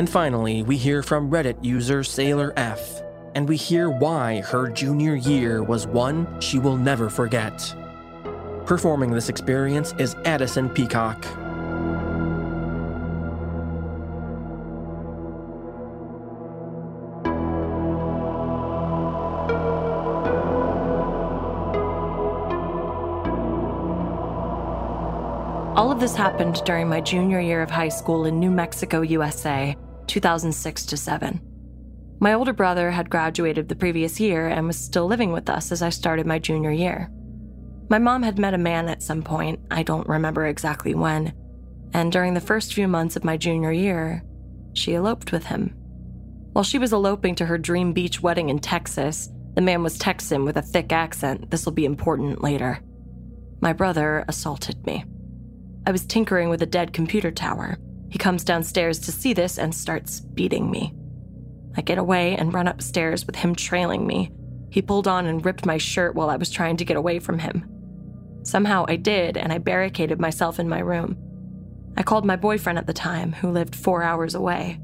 And 0.00 0.08
finally, 0.08 0.62
we 0.62 0.78
hear 0.78 1.02
from 1.02 1.30
Reddit 1.30 1.62
user 1.62 2.02
Sailor 2.02 2.54
F, 2.56 3.02
and 3.34 3.46
we 3.46 3.58
hear 3.58 3.90
why 3.90 4.40
her 4.40 4.70
junior 4.70 5.14
year 5.14 5.62
was 5.62 5.86
one 5.86 6.40
she 6.40 6.58
will 6.58 6.78
never 6.78 7.10
forget. 7.10 7.74
Performing 8.64 9.10
this 9.10 9.28
experience 9.28 9.92
is 9.98 10.16
Addison 10.24 10.70
Peacock. 10.70 11.22
All 25.76 25.92
of 25.92 26.00
this 26.00 26.14
happened 26.14 26.62
during 26.64 26.88
my 26.88 27.02
junior 27.02 27.40
year 27.40 27.60
of 27.60 27.70
high 27.70 27.90
school 27.90 28.24
in 28.24 28.40
New 28.40 28.50
Mexico, 28.50 29.02
USA, 29.02 29.76
2006 30.10 30.86
to 30.86 30.96
7. 30.96 31.40
My 32.18 32.34
older 32.34 32.52
brother 32.52 32.90
had 32.90 33.08
graduated 33.08 33.68
the 33.68 33.76
previous 33.76 34.18
year 34.18 34.48
and 34.48 34.66
was 34.66 34.76
still 34.76 35.06
living 35.06 35.30
with 35.30 35.48
us 35.48 35.70
as 35.70 35.82
I 35.82 35.90
started 35.90 36.26
my 36.26 36.40
junior 36.40 36.72
year. 36.72 37.08
My 37.88 37.98
mom 37.98 38.24
had 38.24 38.36
met 38.36 38.52
a 38.52 38.58
man 38.58 38.88
at 38.88 39.04
some 39.04 39.22
point, 39.22 39.60
I 39.70 39.84
don't 39.84 40.08
remember 40.08 40.46
exactly 40.46 40.96
when, 40.96 41.32
and 41.94 42.10
during 42.10 42.34
the 42.34 42.40
first 42.40 42.74
few 42.74 42.88
months 42.88 43.14
of 43.14 43.22
my 43.22 43.36
junior 43.36 43.70
year, 43.70 44.24
she 44.74 44.94
eloped 44.94 45.30
with 45.30 45.46
him. 45.46 45.76
While 46.54 46.64
she 46.64 46.78
was 46.80 46.92
eloping 46.92 47.36
to 47.36 47.46
her 47.46 47.56
dream 47.56 47.92
beach 47.92 48.20
wedding 48.20 48.48
in 48.48 48.58
Texas, 48.58 49.30
the 49.54 49.60
man 49.60 49.84
was 49.84 49.96
Texan 49.96 50.44
with 50.44 50.56
a 50.56 50.62
thick 50.62 50.92
accent. 50.92 51.52
This 51.52 51.64
will 51.64 51.72
be 51.72 51.84
important 51.84 52.42
later. 52.42 52.80
My 53.60 53.72
brother 53.72 54.24
assaulted 54.26 54.84
me. 54.84 55.04
I 55.86 55.92
was 55.92 56.04
tinkering 56.04 56.50
with 56.50 56.62
a 56.62 56.66
dead 56.66 56.92
computer 56.92 57.30
tower. 57.30 57.78
He 58.10 58.18
comes 58.18 58.44
downstairs 58.44 58.98
to 59.00 59.12
see 59.12 59.32
this 59.32 59.58
and 59.58 59.74
starts 59.74 60.20
beating 60.20 60.70
me. 60.70 60.94
I 61.76 61.80
get 61.80 61.98
away 61.98 62.36
and 62.36 62.52
run 62.52 62.68
upstairs 62.68 63.24
with 63.24 63.36
him 63.36 63.54
trailing 63.54 64.06
me. 64.06 64.32
He 64.70 64.82
pulled 64.82 65.08
on 65.08 65.26
and 65.26 65.44
ripped 65.44 65.64
my 65.64 65.78
shirt 65.78 66.14
while 66.14 66.28
I 66.28 66.36
was 66.36 66.50
trying 66.50 66.76
to 66.78 66.84
get 66.84 66.96
away 66.96 67.20
from 67.20 67.38
him. 67.38 67.68
Somehow 68.42 68.84
I 68.88 68.96
did, 68.96 69.36
and 69.36 69.52
I 69.52 69.58
barricaded 69.58 70.18
myself 70.18 70.58
in 70.58 70.68
my 70.68 70.80
room. 70.80 71.16
I 71.96 72.02
called 72.02 72.24
my 72.24 72.36
boyfriend 72.36 72.78
at 72.78 72.86
the 72.86 72.92
time, 72.92 73.32
who 73.32 73.50
lived 73.50 73.76
four 73.76 74.02
hours 74.02 74.34
away. 74.34 74.80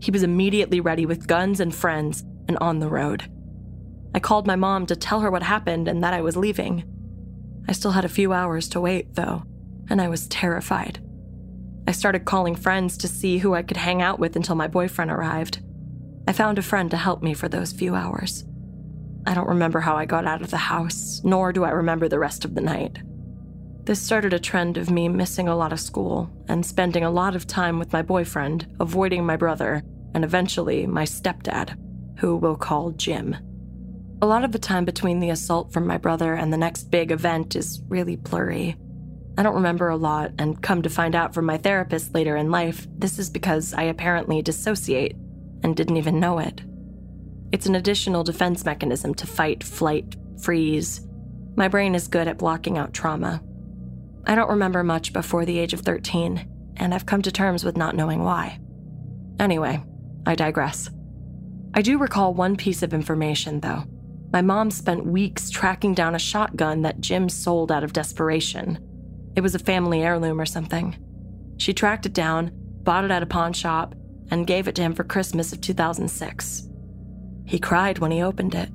He 0.00 0.10
was 0.10 0.22
immediately 0.22 0.80
ready 0.80 1.04
with 1.04 1.26
guns 1.26 1.60
and 1.60 1.74
friends 1.74 2.24
and 2.48 2.56
on 2.58 2.78
the 2.78 2.88
road. 2.88 3.24
I 4.14 4.20
called 4.20 4.46
my 4.46 4.56
mom 4.56 4.86
to 4.86 4.96
tell 4.96 5.20
her 5.20 5.30
what 5.30 5.42
happened 5.42 5.88
and 5.88 6.02
that 6.02 6.14
I 6.14 6.22
was 6.22 6.36
leaving. 6.36 6.84
I 7.68 7.72
still 7.72 7.90
had 7.90 8.04
a 8.04 8.08
few 8.08 8.32
hours 8.32 8.68
to 8.70 8.80
wait, 8.80 9.14
though, 9.14 9.42
and 9.90 10.00
I 10.00 10.08
was 10.08 10.28
terrified. 10.28 11.00
I 11.88 11.92
started 11.92 12.24
calling 12.24 12.56
friends 12.56 12.96
to 12.98 13.08
see 13.08 13.38
who 13.38 13.54
I 13.54 13.62
could 13.62 13.76
hang 13.76 14.02
out 14.02 14.18
with 14.18 14.34
until 14.34 14.56
my 14.56 14.66
boyfriend 14.66 15.10
arrived. 15.10 15.62
I 16.26 16.32
found 16.32 16.58
a 16.58 16.62
friend 16.62 16.90
to 16.90 16.96
help 16.96 17.22
me 17.22 17.32
for 17.32 17.48
those 17.48 17.72
few 17.72 17.94
hours. 17.94 18.44
I 19.26 19.34
don't 19.34 19.48
remember 19.48 19.80
how 19.80 19.96
I 19.96 20.04
got 20.04 20.26
out 20.26 20.42
of 20.42 20.50
the 20.50 20.56
house, 20.56 21.20
nor 21.24 21.52
do 21.52 21.64
I 21.64 21.70
remember 21.70 22.08
the 22.08 22.18
rest 22.18 22.44
of 22.44 22.54
the 22.54 22.60
night. 22.60 22.98
This 23.84 24.02
started 24.02 24.32
a 24.32 24.40
trend 24.40 24.76
of 24.76 24.90
me 24.90 25.08
missing 25.08 25.46
a 25.46 25.54
lot 25.54 25.72
of 25.72 25.78
school 25.78 26.28
and 26.48 26.66
spending 26.66 27.04
a 27.04 27.10
lot 27.10 27.36
of 27.36 27.46
time 27.46 27.78
with 27.78 27.92
my 27.92 28.02
boyfriend, 28.02 28.66
avoiding 28.80 29.24
my 29.24 29.36
brother, 29.36 29.82
and 30.12 30.24
eventually 30.24 30.86
my 30.86 31.04
stepdad, 31.04 31.78
who 32.18 32.36
we'll 32.36 32.56
call 32.56 32.90
Jim. 32.90 33.36
A 34.22 34.26
lot 34.26 34.42
of 34.42 34.50
the 34.50 34.58
time 34.58 34.84
between 34.84 35.20
the 35.20 35.30
assault 35.30 35.72
from 35.72 35.86
my 35.86 35.98
brother 35.98 36.34
and 36.34 36.52
the 36.52 36.56
next 36.56 36.90
big 36.90 37.12
event 37.12 37.54
is 37.54 37.80
really 37.88 38.16
blurry. 38.16 38.76
I 39.38 39.42
don't 39.42 39.54
remember 39.54 39.88
a 39.88 39.96
lot, 39.96 40.32
and 40.38 40.62
come 40.62 40.82
to 40.82 40.88
find 40.88 41.14
out 41.14 41.34
from 41.34 41.44
my 41.44 41.58
therapist 41.58 42.14
later 42.14 42.36
in 42.36 42.50
life, 42.50 42.86
this 42.96 43.18
is 43.18 43.28
because 43.28 43.74
I 43.74 43.82
apparently 43.82 44.40
dissociate 44.40 45.14
and 45.62 45.76
didn't 45.76 45.98
even 45.98 46.18
know 46.20 46.38
it. 46.38 46.62
It's 47.52 47.66
an 47.66 47.74
additional 47.74 48.24
defense 48.24 48.64
mechanism 48.64 49.14
to 49.14 49.26
fight, 49.26 49.62
flight, 49.62 50.16
freeze. 50.40 51.06
My 51.54 51.68
brain 51.68 51.94
is 51.94 52.08
good 52.08 52.28
at 52.28 52.38
blocking 52.38 52.78
out 52.78 52.94
trauma. 52.94 53.42
I 54.26 54.34
don't 54.34 54.50
remember 54.50 54.82
much 54.82 55.12
before 55.12 55.44
the 55.44 55.58
age 55.58 55.72
of 55.72 55.80
13, 55.80 56.74
and 56.76 56.94
I've 56.94 57.06
come 57.06 57.22
to 57.22 57.30
terms 57.30 57.64
with 57.64 57.76
not 57.76 57.94
knowing 57.94 58.24
why. 58.24 58.58
Anyway, 59.38 59.82
I 60.24 60.34
digress. 60.34 60.90
I 61.74 61.82
do 61.82 61.98
recall 61.98 62.32
one 62.32 62.56
piece 62.56 62.82
of 62.82 62.94
information, 62.94 63.60
though. 63.60 63.84
My 64.32 64.42
mom 64.42 64.70
spent 64.70 65.06
weeks 65.06 65.50
tracking 65.50 65.94
down 65.94 66.14
a 66.14 66.18
shotgun 66.18 66.82
that 66.82 67.00
Jim 67.00 67.28
sold 67.28 67.70
out 67.70 67.84
of 67.84 67.92
desperation. 67.92 68.78
It 69.36 69.42
was 69.42 69.54
a 69.54 69.60
family 69.60 70.02
heirloom 70.02 70.40
or 70.40 70.46
something. 70.46 70.96
She 71.58 71.74
tracked 71.74 72.06
it 72.06 72.14
down, 72.14 72.50
bought 72.54 73.04
it 73.04 73.10
at 73.10 73.22
a 73.22 73.26
pawn 73.26 73.52
shop, 73.52 73.94
and 74.30 74.46
gave 74.46 74.66
it 74.66 74.74
to 74.76 74.82
him 74.82 74.94
for 74.94 75.04
Christmas 75.04 75.52
of 75.52 75.60
2006. 75.60 76.68
He 77.44 77.58
cried 77.58 77.98
when 77.98 78.10
he 78.10 78.22
opened 78.22 78.54
it. 78.54 78.70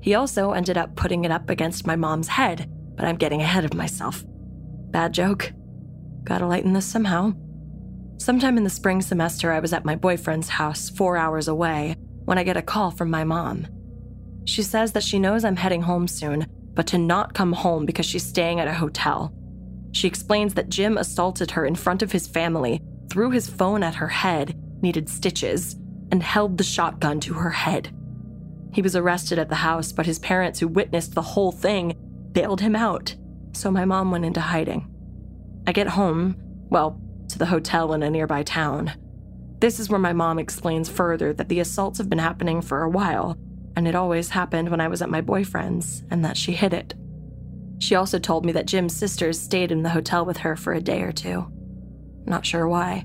He 0.00 0.14
also 0.14 0.52
ended 0.52 0.78
up 0.78 0.96
putting 0.96 1.24
it 1.24 1.30
up 1.30 1.50
against 1.50 1.86
my 1.86 1.96
mom's 1.96 2.28
head, 2.28 2.70
but 2.96 3.04
I'm 3.04 3.16
getting 3.16 3.42
ahead 3.42 3.64
of 3.64 3.74
myself. 3.74 4.24
Bad 4.90 5.12
joke. 5.12 5.52
Gotta 6.24 6.46
lighten 6.46 6.72
this 6.72 6.86
somehow. 6.86 7.34
Sometime 8.18 8.56
in 8.56 8.64
the 8.64 8.70
spring 8.70 9.02
semester, 9.02 9.52
I 9.52 9.60
was 9.60 9.72
at 9.72 9.84
my 9.84 9.96
boyfriend's 9.96 10.50
house, 10.50 10.88
four 10.88 11.16
hours 11.16 11.48
away, 11.48 11.96
when 12.24 12.38
I 12.38 12.44
get 12.44 12.56
a 12.56 12.62
call 12.62 12.90
from 12.90 13.10
my 13.10 13.24
mom. 13.24 13.66
She 14.44 14.62
says 14.62 14.92
that 14.92 15.02
she 15.02 15.18
knows 15.18 15.44
I'm 15.44 15.56
heading 15.56 15.82
home 15.82 16.06
soon, 16.06 16.46
but 16.74 16.86
to 16.88 16.98
not 16.98 17.34
come 17.34 17.52
home 17.52 17.86
because 17.86 18.06
she's 18.06 18.24
staying 18.24 18.60
at 18.60 18.68
a 18.68 18.74
hotel. 18.74 19.34
She 19.92 20.06
explains 20.08 20.54
that 20.54 20.68
Jim 20.68 20.96
assaulted 20.96 21.52
her 21.52 21.64
in 21.64 21.74
front 21.74 22.02
of 22.02 22.12
his 22.12 22.26
family, 22.26 22.80
threw 23.10 23.30
his 23.30 23.48
phone 23.48 23.82
at 23.82 23.96
her 23.96 24.08
head, 24.08 24.54
needed 24.82 25.08
stitches, 25.08 25.76
and 26.12 26.22
held 26.22 26.58
the 26.58 26.64
shotgun 26.64 27.20
to 27.20 27.34
her 27.34 27.50
head. 27.50 27.94
He 28.72 28.82
was 28.82 28.94
arrested 28.94 29.38
at 29.38 29.48
the 29.48 29.56
house, 29.56 29.92
but 29.92 30.06
his 30.06 30.18
parents, 30.18 30.60
who 30.60 30.68
witnessed 30.68 31.14
the 31.14 31.22
whole 31.22 31.52
thing, 31.52 31.96
bailed 32.32 32.60
him 32.60 32.76
out, 32.76 33.16
so 33.52 33.70
my 33.70 33.84
mom 33.84 34.10
went 34.10 34.24
into 34.24 34.40
hiding. 34.40 34.88
I 35.66 35.72
get 35.72 35.88
home, 35.88 36.36
well, 36.68 37.00
to 37.28 37.38
the 37.38 37.46
hotel 37.46 37.92
in 37.92 38.02
a 38.02 38.10
nearby 38.10 38.42
town. 38.42 38.92
This 39.58 39.78
is 39.78 39.90
where 39.90 39.98
my 39.98 40.12
mom 40.12 40.38
explains 40.38 40.88
further 40.88 41.32
that 41.34 41.48
the 41.48 41.60
assaults 41.60 41.98
have 41.98 42.08
been 42.08 42.18
happening 42.18 42.62
for 42.62 42.82
a 42.82 42.88
while, 42.88 43.36
and 43.76 43.86
it 43.86 43.94
always 43.94 44.30
happened 44.30 44.70
when 44.70 44.80
I 44.80 44.88
was 44.88 45.02
at 45.02 45.10
my 45.10 45.20
boyfriend's, 45.20 46.04
and 46.10 46.24
that 46.24 46.36
she 46.36 46.52
hid 46.52 46.72
it. 46.72 46.94
She 47.80 47.94
also 47.94 48.18
told 48.18 48.44
me 48.44 48.52
that 48.52 48.66
Jim's 48.66 48.94
sisters 48.94 49.40
stayed 49.40 49.72
in 49.72 49.82
the 49.82 49.88
hotel 49.88 50.24
with 50.24 50.36
her 50.38 50.54
for 50.54 50.72
a 50.72 50.82
day 50.82 51.02
or 51.02 51.12
two. 51.12 51.50
Not 52.26 52.44
sure 52.44 52.68
why. 52.68 53.04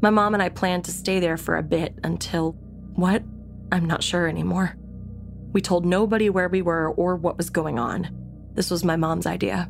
My 0.00 0.10
mom 0.10 0.34
and 0.34 0.42
I 0.42 0.48
planned 0.48 0.84
to 0.84 0.92
stay 0.92 1.18
there 1.18 1.36
for 1.36 1.56
a 1.56 1.62
bit 1.62 1.98
until. 2.04 2.52
What? 2.94 3.22
I'm 3.70 3.84
not 3.84 4.02
sure 4.02 4.28
anymore. 4.28 4.76
We 5.52 5.60
told 5.60 5.84
nobody 5.84 6.30
where 6.30 6.48
we 6.48 6.62
were 6.62 6.90
or 6.90 7.16
what 7.16 7.36
was 7.36 7.50
going 7.50 7.78
on. 7.78 8.08
This 8.54 8.70
was 8.70 8.84
my 8.84 8.96
mom's 8.96 9.26
idea. 9.26 9.68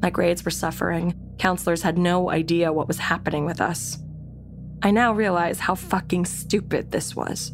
My 0.00 0.10
grades 0.10 0.44
were 0.44 0.50
suffering. 0.50 1.14
Counselors 1.38 1.82
had 1.82 1.98
no 1.98 2.30
idea 2.30 2.72
what 2.72 2.88
was 2.88 2.98
happening 2.98 3.44
with 3.44 3.60
us. 3.60 3.98
I 4.82 4.92
now 4.92 5.12
realize 5.12 5.58
how 5.58 5.74
fucking 5.74 6.24
stupid 6.26 6.90
this 6.90 7.14
was. 7.14 7.52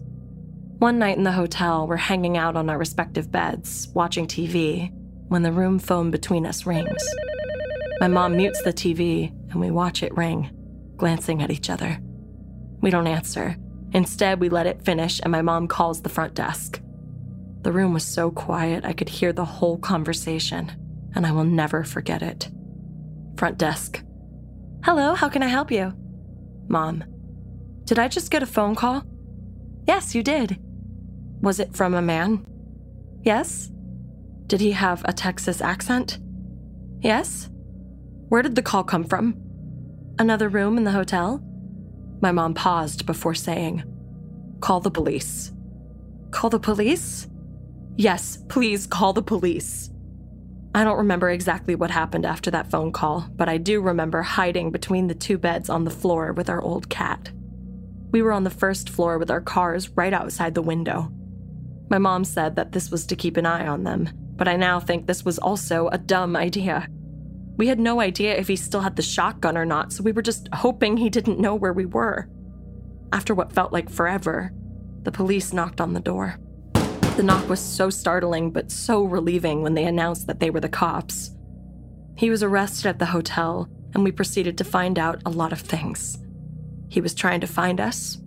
One 0.79 0.99
night 0.99 1.17
in 1.17 1.25
the 1.25 1.33
hotel, 1.33 1.87
we're 1.87 1.97
hanging 1.97 2.37
out 2.37 2.55
on 2.55 2.69
our 2.69 2.79
respective 2.79 3.33
beds, 3.33 3.89
watching 3.95 4.27
TV, 4.27 4.93
when 5.29 5.43
the 5.43 5.53
room 5.53 5.79
phone 5.79 6.11
between 6.11 6.47
us 6.47 6.67
rings. 6.67 7.05
My 8.01 8.09
mom 8.09 8.37
mutes 8.37 8.63
the 8.63 8.73
TV, 8.73 9.31
and 9.51 9.61
we 9.61 9.71
watch 9.71 10.03
it 10.03 10.17
ring, 10.17 10.51
glancing 10.97 11.43
at 11.43 11.51
each 11.51 11.71
other. 11.71 11.99
We 12.81 12.91
don't 12.91 13.07
answer. 13.07 13.57
Instead, 13.93 14.41
we 14.41 14.49
let 14.49 14.67
it 14.67 14.85
finish, 14.85 15.21
and 15.21 15.33
my 15.33 15.43
mom 15.43 15.69
calls 15.69 16.03
the 16.03 16.09
front 16.09 16.35
desk. 16.35 16.81
The 17.63 17.73
room 17.73 17.93
was 17.93 18.05
so 18.05 18.31
quiet, 18.31 18.85
I 18.85 18.93
could 18.93 19.09
hear 19.09 19.33
the 19.33 19.45
whole 19.45 19.79
conversation, 19.79 20.71
and 21.15 21.27
I 21.27 21.33
will 21.33 21.45
never 21.45 21.83
forget 21.83 22.23
it. 22.23 22.49
Front 23.37 23.59
desk. 23.59 24.03
Hello, 24.85 25.15
how 25.15 25.29
can 25.29 25.43
I 25.43 25.49
help 25.49 25.71
you? 25.71 25.93
Mom. 26.69 27.05
Did 27.85 27.99
I 27.99 28.09
just 28.09 28.31
get 28.31 28.43
a 28.43 28.47
phone 28.47 28.75
call? 28.75 29.05
Yes, 29.87 30.15
you 30.15 30.23
did. 30.23 30.59
Was 31.41 31.61
it 31.61 31.75
from 31.75 31.95
a 31.95 32.03
man? 32.03 32.45
Yes. 33.23 33.71
Did 34.47 34.61
he 34.61 34.73
have 34.73 35.03
a 35.05 35.13
Texas 35.13 35.61
accent? 35.61 36.19
Yes. 37.01 37.51
Where 38.29 38.43
did 38.43 38.55
the 38.55 38.63
call 38.63 38.85
come 38.85 39.05
from? 39.05 39.37
Another 40.19 40.49
room 40.49 40.79
in 40.79 40.85
the 40.85 40.93
hotel? 40.93 41.43
My 42.21 42.33
mom 42.33 42.55
paused 42.55 43.07
before 43.07 43.35
saying, 43.35 43.85
Call 44.61 44.81
the 44.81 44.91
police. 44.91 45.53
Call 46.31 46.51
the 46.51 46.61
police? 46.61 47.27
Yes, 47.97 48.39
please 48.49 48.87
call 48.87 49.13
the 49.13 49.23
police. 49.23 49.91
I 50.75 50.85
don't 50.85 50.99
remember 50.99 51.31
exactly 51.31 51.75
what 51.75 51.91
happened 51.91 52.27
after 52.27 52.51
that 52.51 52.71
phone 52.71 52.93
call, 52.93 53.27
but 53.35 53.49
I 53.49 53.57
do 53.57 53.81
remember 53.81 54.23
hiding 54.23 54.71
between 54.71 55.07
the 55.07 55.15
two 55.15 55.39
beds 55.39 55.71
on 55.71 55.85
the 55.85 55.91
floor 55.91 56.33
with 56.33 56.51
our 56.51 56.61
old 56.63 56.89
cat. 56.89 57.31
We 58.13 58.23
were 58.23 58.33
on 58.33 58.45
the 58.45 58.51
first 58.51 58.91
floor 58.91 59.19
with 59.19 59.31
our 59.31 59.41
cars 59.41 59.89
right 59.91 60.13
outside 60.13 60.55
the 60.55 60.63
window. 60.63 61.11
My 61.91 61.99
mom 61.99 62.25
said 62.25 62.57
that 62.57 62.73
this 62.73 62.91
was 62.91 63.07
to 63.07 63.17
keep 63.17 63.37
an 63.37 63.47
eye 63.47 63.67
on 63.67 63.85
them, 63.85 64.09
but 64.37 64.49
I 64.49 64.57
now 64.57 64.81
think 64.81 65.07
this 65.07 65.25
was 65.25 65.39
also 65.39 65.89
a 65.89 65.99
dumb 65.99 66.37
idea. 66.37 66.89
We 67.57 67.69
had 67.69 67.81
no 67.81 68.01
idea 68.01 68.37
if 68.37 68.49
he 68.49 68.57
still 68.57 68.83
had 68.83 68.97
the 68.97 69.03
shotgun 69.03 69.57
or 69.57 69.65
not, 69.65 69.93
so 69.93 70.03
we 70.03 70.13
were 70.13 70.23
just 70.23 70.49
hoping 70.53 70.97
he 70.97 71.11
didn't 71.11 71.41
know 71.41 71.55
where 71.55 71.73
we 71.73 71.87
were. 71.87 72.29
After 73.13 73.35
what 73.35 73.53
felt 73.53 73.73
like 73.73 73.89
forever, 73.89 74.53
the 75.03 75.13
police 75.13 75.53
knocked 75.53 75.81
on 75.81 75.95
the 75.95 76.01
door. 76.01 76.39
The 77.17 77.23
knock 77.23 77.49
was 77.49 77.61
so 77.61 77.89
startling 77.89 78.51
but 78.51 78.71
so 78.71 79.05
relieving 79.05 79.63
when 79.63 79.75
they 79.75 79.85
announced 79.85 80.27
that 80.27 80.39
they 80.41 80.51
were 80.51 80.61
the 80.61 80.69
cops. 80.69 81.31
He 82.17 82.29
was 82.29 82.43
arrested 82.43 82.87
at 82.87 82.99
the 82.99 83.07
hotel, 83.07 83.69
and 83.95 84.05
we 84.05 84.13
proceeded 84.13 84.59
to 84.59 84.65
find 84.65 84.99
out 84.99 85.23
a 85.25 85.31
lot 85.31 85.53
of 85.53 85.61
things. 85.61 86.19
He 86.89 87.01
was 87.01 87.15
trying 87.15 87.41
to 87.41 87.47
find 87.47 87.81
us, 87.81 88.19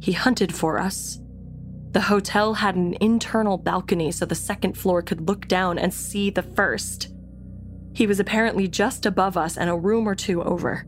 he 0.00 0.12
hunted 0.12 0.54
for 0.54 0.78
us. 0.78 1.18
The 1.94 2.00
hotel 2.00 2.54
had 2.54 2.74
an 2.74 2.96
internal 3.00 3.56
balcony 3.56 4.10
so 4.10 4.26
the 4.26 4.34
second 4.34 4.76
floor 4.76 5.00
could 5.00 5.28
look 5.28 5.46
down 5.46 5.78
and 5.78 5.94
see 5.94 6.28
the 6.28 6.42
first. 6.42 7.08
He 7.92 8.08
was 8.08 8.18
apparently 8.18 8.66
just 8.66 9.06
above 9.06 9.36
us 9.36 9.56
and 9.56 9.70
a 9.70 9.76
room 9.76 10.08
or 10.08 10.16
two 10.16 10.42
over. 10.42 10.86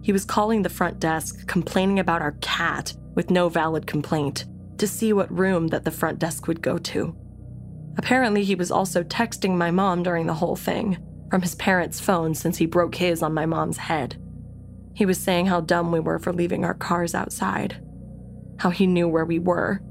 He 0.00 0.12
was 0.12 0.24
calling 0.24 0.62
the 0.62 0.68
front 0.68 1.00
desk, 1.00 1.48
complaining 1.48 1.98
about 1.98 2.22
our 2.22 2.36
cat 2.40 2.94
with 3.16 3.32
no 3.32 3.48
valid 3.48 3.88
complaint 3.88 4.44
to 4.78 4.86
see 4.86 5.12
what 5.12 5.36
room 5.36 5.66
that 5.68 5.84
the 5.84 5.90
front 5.90 6.20
desk 6.20 6.46
would 6.46 6.62
go 6.62 6.78
to. 6.78 7.16
Apparently, 7.96 8.44
he 8.44 8.54
was 8.54 8.70
also 8.70 9.02
texting 9.02 9.56
my 9.56 9.72
mom 9.72 10.04
during 10.04 10.26
the 10.28 10.34
whole 10.34 10.54
thing 10.54 10.98
from 11.30 11.42
his 11.42 11.56
parents' 11.56 11.98
phone 11.98 12.32
since 12.32 12.58
he 12.58 12.66
broke 12.66 12.94
his 12.94 13.24
on 13.24 13.34
my 13.34 13.44
mom's 13.44 13.78
head. 13.78 14.22
He 14.94 15.04
was 15.04 15.18
saying 15.18 15.46
how 15.46 15.62
dumb 15.62 15.90
we 15.90 15.98
were 15.98 16.20
for 16.20 16.32
leaving 16.32 16.64
our 16.64 16.74
cars 16.74 17.12
outside, 17.12 17.84
how 18.58 18.70
he 18.70 18.86
knew 18.86 19.08
where 19.08 19.24
we 19.24 19.40
were, 19.40 19.82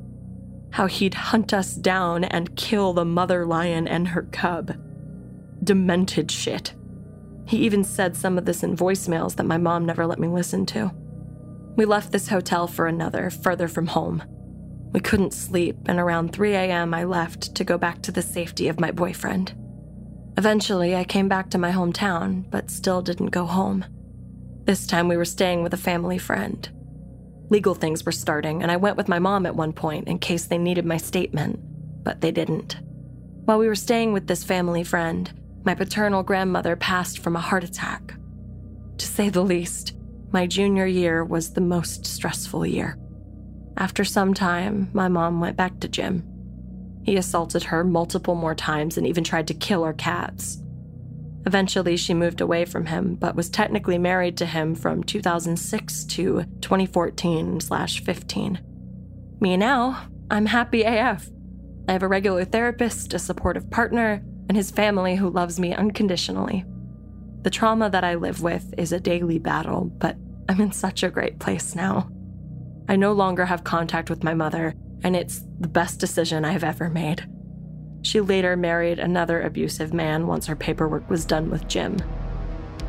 how 0.72 0.88
he'd 0.88 1.14
hunt 1.14 1.54
us 1.54 1.74
down 1.74 2.24
and 2.24 2.56
kill 2.56 2.94
the 2.94 3.06
mother 3.06 3.46
lion 3.46 3.88
and 3.88 4.10
her 4.10 4.24
cub. 4.24 4.76
Demented 5.64 6.30
shit. 6.30 6.74
He 7.48 7.58
even 7.60 7.84
said 7.84 8.16
some 8.16 8.38
of 8.38 8.46
this 8.46 8.64
in 8.64 8.76
voicemails 8.76 9.36
that 9.36 9.46
my 9.46 9.58
mom 9.58 9.86
never 9.86 10.06
let 10.06 10.20
me 10.20 10.28
listen 10.28 10.66
to. 10.68 10.92
We 11.76 11.86
left 11.86 12.12
this 12.12 12.28
hotel 12.28 12.68
for 12.68 12.88
another, 12.88 13.30
further 13.30 13.68
from 13.68 13.88
home. 13.88 14.24
We 14.92 15.00
couldn't 15.00 15.34
sleep, 15.34 15.78
and 15.86 16.00
around 16.00 16.34
3 16.34 16.54
a.m., 16.54 16.94
I 16.94 17.04
left 17.04 17.56
to 17.56 17.64
go 17.64 17.78
back 17.78 18.02
to 18.04 18.12
the 18.12 18.22
safety 18.22 18.68
of 18.68 18.80
my 18.80 18.92
boyfriend. 18.92 19.54
Eventually, 20.38 20.96
I 20.96 21.04
came 21.04 21.28
back 21.28 21.50
to 21.52 21.58
my 21.58 21.72
hometown, 21.72 22.50
but 22.50 22.70
still 22.70 23.02
didn't 23.02 23.28
go 23.28 23.46
home. 23.46 23.86
This 24.66 24.86
time, 24.86 25.08
we 25.08 25.18
were 25.18 25.26
staying 25.26 25.64
with 25.64 25.74
a 25.74 25.78
family 25.78 26.18
friend. 26.18 26.70
Legal 27.50 27.76
things 27.76 28.06
were 28.06 28.12
starting, 28.12 28.62
and 28.62 28.72
I 28.72 28.78
went 28.78 28.98
with 28.98 29.08
my 29.08 29.20
mom 29.20 29.46
at 29.46 29.56
one 29.56 29.74
point 29.74 30.08
in 30.08 30.20
case 30.20 30.46
they 30.46 30.58
needed 30.58 30.86
my 30.86 30.98
statement, 30.98 31.60
but 32.04 32.22
they 32.22 32.32
didn't. 32.32 32.78
While 33.46 33.60
we 33.60 33.68
were 33.68 33.76
staying 33.76 34.12
with 34.12 34.28
this 34.28 34.44
family 34.44 34.84
friend, 34.84 35.32
my 35.64 35.74
paternal 35.74 36.24
grandmother 36.24 36.76
passed 36.76 37.20
from 37.20 37.36
a 37.36 37.42
heart 37.42 37.64
attack. 37.64 38.16
To 38.98 39.06
say 39.08 39.30
the 39.30 39.44
least, 39.44 39.94
my 40.32 40.46
junior 40.46 40.86
year 40.86 41.24
was 41.24 41.54
the 41.54 41.62
most 41.62 42.06
stressful 42.06 42.66
year. 42.66 42.98
After 43.78 44.04
some 44.04 44.34
time, 44.34 44.90
my 44.92 45.08
mom 45.08 45.40
went 45.40 45.56
back 45.56 45.80
to 45.80 45.88
Jim. 45.88 46.24
He 47.04 47.16
assaulted 47.16 47.64
her 47.64 47.84
multiple 47.86 48.36
more 48.36 48.56
times 48.56 48.98
and 48.98 49.08
even 49.08 49.24
tried 49.24 49.48
to 49.48 49.54
kill 49.54 49.84
our 49.84 49.94
cats. 49.94 50.62
Eventually, 51.48 51.96
she 51.96 52.14
moved 52.14 52.42
away 52.42 52.66
from 52.66 52.88
him, 52.88 53.16
but 53.16 53.34
was 53.34 53.50
technically 53.50 53.98
married 53.98 54.36
to 54.36 54.46
him 54.46 54.76
from 54.76 55.02
2006 55.02 56.04
to 56.04 56.44
2014 56.60 57.62
slash 57.62 58.04
15. 58.04 58.60
Me 59.40 59.56
now, 59.56 60.10
I'm 60.30 60.48
happy 60.48 60.84
AF. 60.84 61.30
I 61.88 61.94
have 61.94 62.04
a 62.04 62.08
regular 62.10 62.44
therapist, 62.44 63.14
a 63.14 63.20
supportive 63.20 63.72
partner, 63.72 64.22
and 64.50 64.58
his 64.58 64.72
family 64.72 65.16
who 65.16 65.30
loves 65.30 65.58
me 65.58 65.74
unconditionally. 65.74 66.66
The 67.44 67.50
trauma 67.50 67.90
that 67.92 68.04
I 68.04 68.16
live 68.16 68.42
with 68.42 68.74
is 68.78 68.92
a 68.92 69.00
daily 69.00 69.40
battle, 69.40 69.86
but 69.86 70.18
I'm 70.50 70.60
in 70.60 70.74
such 70.74 71.02
a 71.02 71.10
great 71.10 71.40
place 71.40 71.76
now. 71.76 72.10
I 72.90 72.98
no 72.98 73.14
longer 73.14 73.46
have 73.46 73.64
contact 73.64 74.10
with 74.10 74.22
my 74.22 74.34
mother, 74.34 74.76
and 75.02 75.16
it's 75.16 75.46
the 75.62 75.70
best 75.70 76.02
decision 76.02 76.44
I've 76.44 76.66
ever 76.66 76.90
made. 76.90 77.26
She 78.08 78.22
later 78.22 78.56
married 78.56 79.00
another 79.00 79.42
abusive 79.42 79.94
man 79.94 80.28
once 80.28 80.46
her 80.46 80.56
paperwork 80.56 81.10
was 81.10 81.26
done 81.26 81.50
with 81.50 81.68
Jim. 81.68 81.98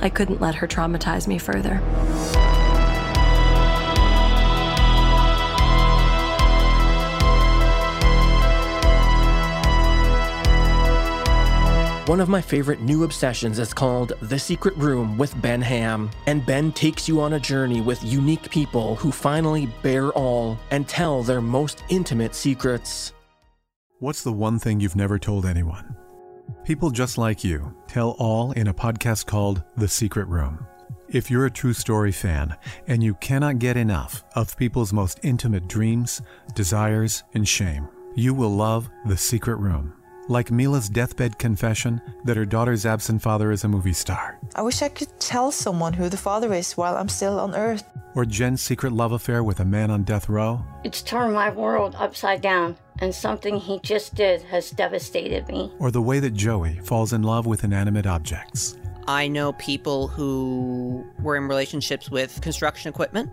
I 0.01 0.11
couldn't 0.11 0.41
let 0.41 0.55
her 0.55 0.69
traumatize 0.69 1.27
me 1.27 1.39
further. 1.39 1.79
One 12.07 12.21
of 12.21 12.29
my 12.29 12.41
favorite 12.41 12.81
new 12.83 13.03
obsessions 13.03 13.59
is 13.59 13.75
called 13.75 14.13
The 14.23 14.39
Secret 14.39 14.77
Room 14.77 15.19
with 15.19 15.43
Ben 15.43 15.61
Ham, 15.63 16.13
and 16.29 16.47
Ben 16.47 16.71
takes 16.71 17.09
you 17.09 17.21
on 17.21 17.33
a 17.33 17.41
journey 17.41 17.81
with 17.81 18.05
unique 18.05 18.49
people 18.51 18.95
who 18.95 19.11
finally 19.11 19.67
bear 19.83 20.11
all 20.11 20.61
and 20.71 20.87
tell 20.87 21.25
their 21.25 21.41
most 21.41 21.83
intimate 21.89 22.37
secrets. 22.37 23.13
What's 24.01 24.23
the 24.23 24.33
one 24.33 24.61
thing 24.61 24.79
you've 24.79 24.95
never 24.95 25.19
told 25.19 25.45
anyone? 25.45 25.97
People 26.63 26.93
just 26.93 27.19
like 27.19 27.43
you 27.43 27.75
tell 27.89 28.11
all 28.21 28.53
in 28.53 28.69
a 28.69 28.75
podcast 28.75 29.27
called 29.27 29.65
The 29.77 29.89
Secret 29.89 30.29
Room. 30.29 30.65
If 31.09 31.33
you're 31.33 31.47
a 31.47 31.51
true 31.51 31.73
story 31.73 32.13
fan 32.13 32.57
and 32.87 33.03
you 33.03 33.15
cannot 33.15 33.59
get 33.59 33.77
enough 33.77 34.23
of 34.37 34.57
people's 34.57 34.93
most 34.93 35.19
intimate 35.25 35.67
dreams, 35.67 36.23
desires, 36.55 37.25
and 37.35 37.49
shame, 37.49 37.89
you 38.15 38.35
will 38.35 38.55
love 38.55 38.89
The 39.07 39.17
Secret 39.17 39.57
Room. 39.57 39.93
Like 40.29 40.51
Mila's 40.51 40.89
deathbed 40.91 41.39
confession 41.39 42.03
that 42.25 42.37
her 42.37 42.45
daughter's 42.45 42.85
absent 42.85 43.23
father 43.23 43.51
is 43.51 43.65
a 43.65 43.69
movie 43.69 43.95
star, 43.95 44.39
I 44.55 44.61
wish 44.63 44.83
I 44.83 44.89
could 44.91 45.09
tell 45.19 45.51
someone 45.51 45.95
who 45.95 46.09
the 46.11 46.19
father 46.19 46.53
is 46.53 46.75
while 46.77 46.97
I'm 46.97 47.09
still 47.09 47.41
on 47.41 47.55
Earth. 47.55 47.85
or 48.15 48.25
Jen's 48.27 48.61
secret 48.61 48.93
love 48.93 49.13
affair 49.13 49.43
with 49.43 49.61
a 49.61 49.65
man 49.65 49.91
on 49.91 50.03
death 50.03 50.29
row, 50.29 50.61
It's 50.85 51.03
turned 51.03 51.33
my 51.35 51.51
world 51.51 51.95
upside 51.99 52.41
down, 52.43 52.77
and 53.01 53.15
something 53.15 53.57
he 53.59 53.79
just 53.83 54.15
did 54.15 54.43
has 54.43 54.71
devastated 54.71 55.49
me. 55.49 55.73
or 55.79 55.91
the 55.91 56.03
way 56.03 56.21
that 56.21 56.35
Joey 56.35 56.79
falls 56.81 57.13
in 57.15 57.23
love 57.23 57.47
with 57.47 57.65
inanimate 57.65 58.07
objects. 58.07 58.77
I 59.07 59.29
know 59.29 59.53
people 59.55 60.09
who 60.09 61.07
were 61.23 61.37
in 61.37 61.49
relationships 61.49 62.11
with 62.11 62.39
construction 62.43 62.91
equipment. 62.91 63.31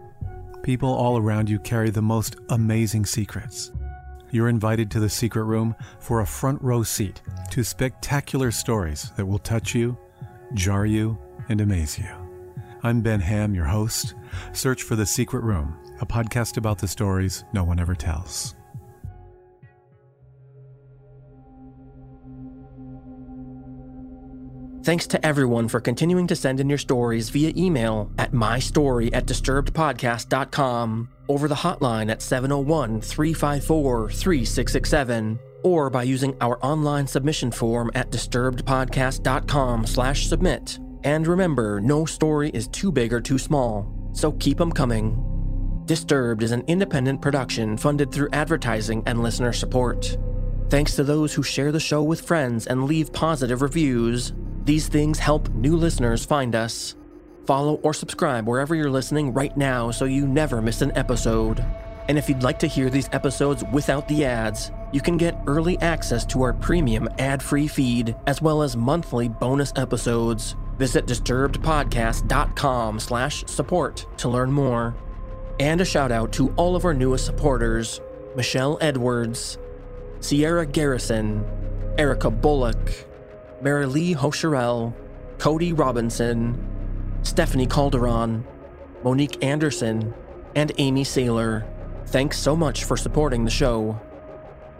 People 0.64 0.90
all 0.94 1.18
around 1.18 1.50
you 1.50 1.60
carry 1.60 1.90
the 1.90 2.02
most 2.02 2.38
amazing 2.50 3.06
secrets. 3.06 3.72
You're 4.36 4.50
invited 4.50 4.92
to 4.92 5.00
the 5.00 5.08
secret 5.08 5.46
room 5.46 5.78
for 5.98 6.20
a 6.20 6.26
front 6.26 6.62
row 6.62 6.84
seat 6.84 7.22
to 7.52 7.64
spectacular 7.64 8.52
stories 8.52 9.14
that 9.16 9.26
will 9.26 9.40
touch 9.40 9.74
you, 9.74 9.98
jar 10.54 10.86
you, 10.86 11.18
and 11.48 11.62
amaze 11.62 11.98
you. 11.98 12.10
I'm 12.84 13.00
Ben 13.00 13.22
Ham, 13.22 13.56
your 13.56 13.64
host. 13.64 14.14
Search 14.52 14.84
for 14.84 14.98
The 14.98 15.06
Secret 15.06 15.42
Room, 15.42 15.80
a 16.02 16.06
podcast 16.06 16.58
about 16.58 16.80
the 16.80 16.88
stories 16.90 17.46
no 17.54 17.64
one 17.64 17.80
ever 17.80 17.96
tells. 17.96 18.56
Thanks 24.86 25.08
to 25.08 25.26
everyone 25.26 25.68
for 25.68 25.80
continuing 25.80 26.28
to 26.28 26.36
send 26.36 26.60
in 26.60 26.70
your 26.70 26.78
stories 26.78 27.32
via 27.32 27.52
email 27.58 28.12
at 28.20 28.34
mystory 28.34 29.10
at 29.14 29.26
disturbedpodcast.com, 29.26 31.10
over 31.28 31.48
the 31.48 31.56
hotline 31.56 32.12
at 32.12 32.22
701 32.22 33.02
354 33.02 34.12
3667, 34.12 35.40
or 35.64 35.90
by 35.90 36.04
using 36.04 36.38
our 36.40 36.64
online 36.64 37.08
submission 37.08 37.50
form 37.50 37.90
at 37.96 38.12
disturbedpodcast.com 38.12 39.88
slash 39.88 40.28
submit. 40.28 40.78
And 41.04 41.26
remember, 41.26 41.82
no 41.82 42.06
story 42.06 42.52
is 42.52 42.68
too 42.68 42.92
big 42.92 43.12
or 43.12 43.22
too 43.22 43.40
small, 43.40 43.92
so 44.14 44.34
keep 44.34 44.60
them 44.60 44.72
coming. 44.72 45.20
Disturbed 45.86 46.44
is 46.44 46.52
an 46.52 46.64
independent 46.68 47.24
production 47.24 47.76
funded 47.76 48.12
through 48.12 48.30
advertising 48.34 49.02
and 49.08 49.24
listener 49.24 49.52
support. 49.52 50.16
Thanks 50.70 50.96
to 50.96 51.04
those 51.04 51.34
who 51.34 51.42
share 51.42 51.72
the 51.72 51.80
show 51.80 52.04
with 52.04 52.22
friends 52.22 52.68
and 52.68 52.84
leave 52.84 53.12
positive 53.12 53.64
reviews. 53.64 54.32
These 54.66 54.88
things 54.88 55.20
help 55.20 55.50
new 55.50 55.78
listeners 55.78 56.26
find 56.26 56.56
us. 56.56 56.96
Follow 57.46 57.76
or 57.84 57.94
subscribe 57.94 58.48
wherever 58.48 58.74
you're 58.74 58.90
listening 58.90 59.32
right 59.32 59.56
now 59.56 59.92
so 59.92 60.06
you 60.06 60.28
never 60.28 60.60
miss 60.60 60.82
an 60.82 60.92
episode. 60.98 61.64
And 62.08 62.18
if 62.18 62.28
you'd 62.28 62.42
like 62.42 62.58
to 62.60 62.68
hear 62.68 62.90
these 62.90 63.10
episodes 63.12 63.64
without 63.72 64.08
the 64.08 64.26
ads, 64.26 64.72
you 64.92 65.02
can 65.02 65.18
get 65.18 65.40
early 65.46 65.78
access 65.80 66.26
to 66.28 66.42
our 66.42 66.54
premium 66.54 67.08
ad-free 67.20 67.68
feed 67.68 68.16
as 68.26 68.42
well 68.42 68.64
as 68.64 68.76
monthly 68.76 69.30
bonus 69.30 69.72
episodes. 69.76 70.56
Visit 70.80 71.06
disturbedpodcast.com 71.06 73.00
slash 73.00 73.46
support 73.46 74.08
to 74.18 74.30
learn 74.30 74.52
more. 74.52 74.96
And 75.60 75.80
a 75.80 75.86
shout 75.86 76.12
out 76.12 76.34
to 76.34 76.52
all 76.56 76.76
of 76.76 76.86
our 76.86 76.94
newest 76.94 77.26
supporters 77.28 78.02
Michelle 78.36 78.80
Edwards, 78.82 79.60
Sierra 80.22 80.66
Garrison, 80.66 81.46
Erica 81.98 82.30
Bullock, 82.32 83.05
Mary 83.62 83.86
Lee 83.86 84.16
Hosherell, 84.16 84.94
Cody 85.38 85.74
Robinson, 85.74 86.58
Stephanie 87.24 87.68
Calderon, 87.68 88.46
Monique 89.04 89.44
Anderson, 89.44 90.14
and 90.56 90.72
Amy 90.78 91.04
Saylor. 91.04 91.66
Thanks 92.08 92.38
so 92.38 92.56
much 92.56 92.84
for 92.84 92.98
supporting 92.98 93.44
the 93.44 93.52
show. 93.52 94.00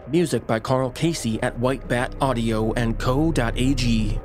Music 0.08 0.46
by 0.46 0.60
Carl 0.60 0.90
Casey 0.90 1.42
at 1.42 1.58
White 1.58 1.88
Bat 1.88 2.14
Audio 2.20 2.72
and 2.74 2.98
Co.ag. 2.98 4.20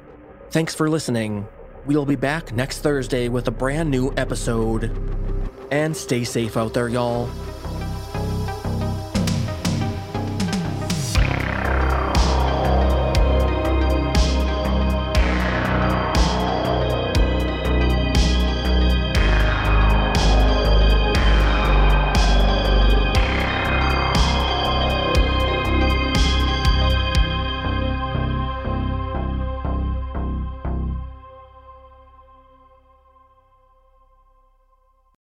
Thanks 0.52 0.76
for 0.76 0.89
listening. 0.89 1.47
We'll 1.86 2.06
be 2.06 2.16
back 2.16 2.54
next 2.54 2.80
Thursday 2.80 3.30
with 3.30 3.47
a 3.47 3.52
brand 3.52 3.89
new 3.89 4.14
episode. 4.16 4.95
And 5.72 5.97
stay 5.97 6.24
safe 6.24 6.58
out 6.58 6.74
there, 6.74 6.89
y'all. 6.89 7.30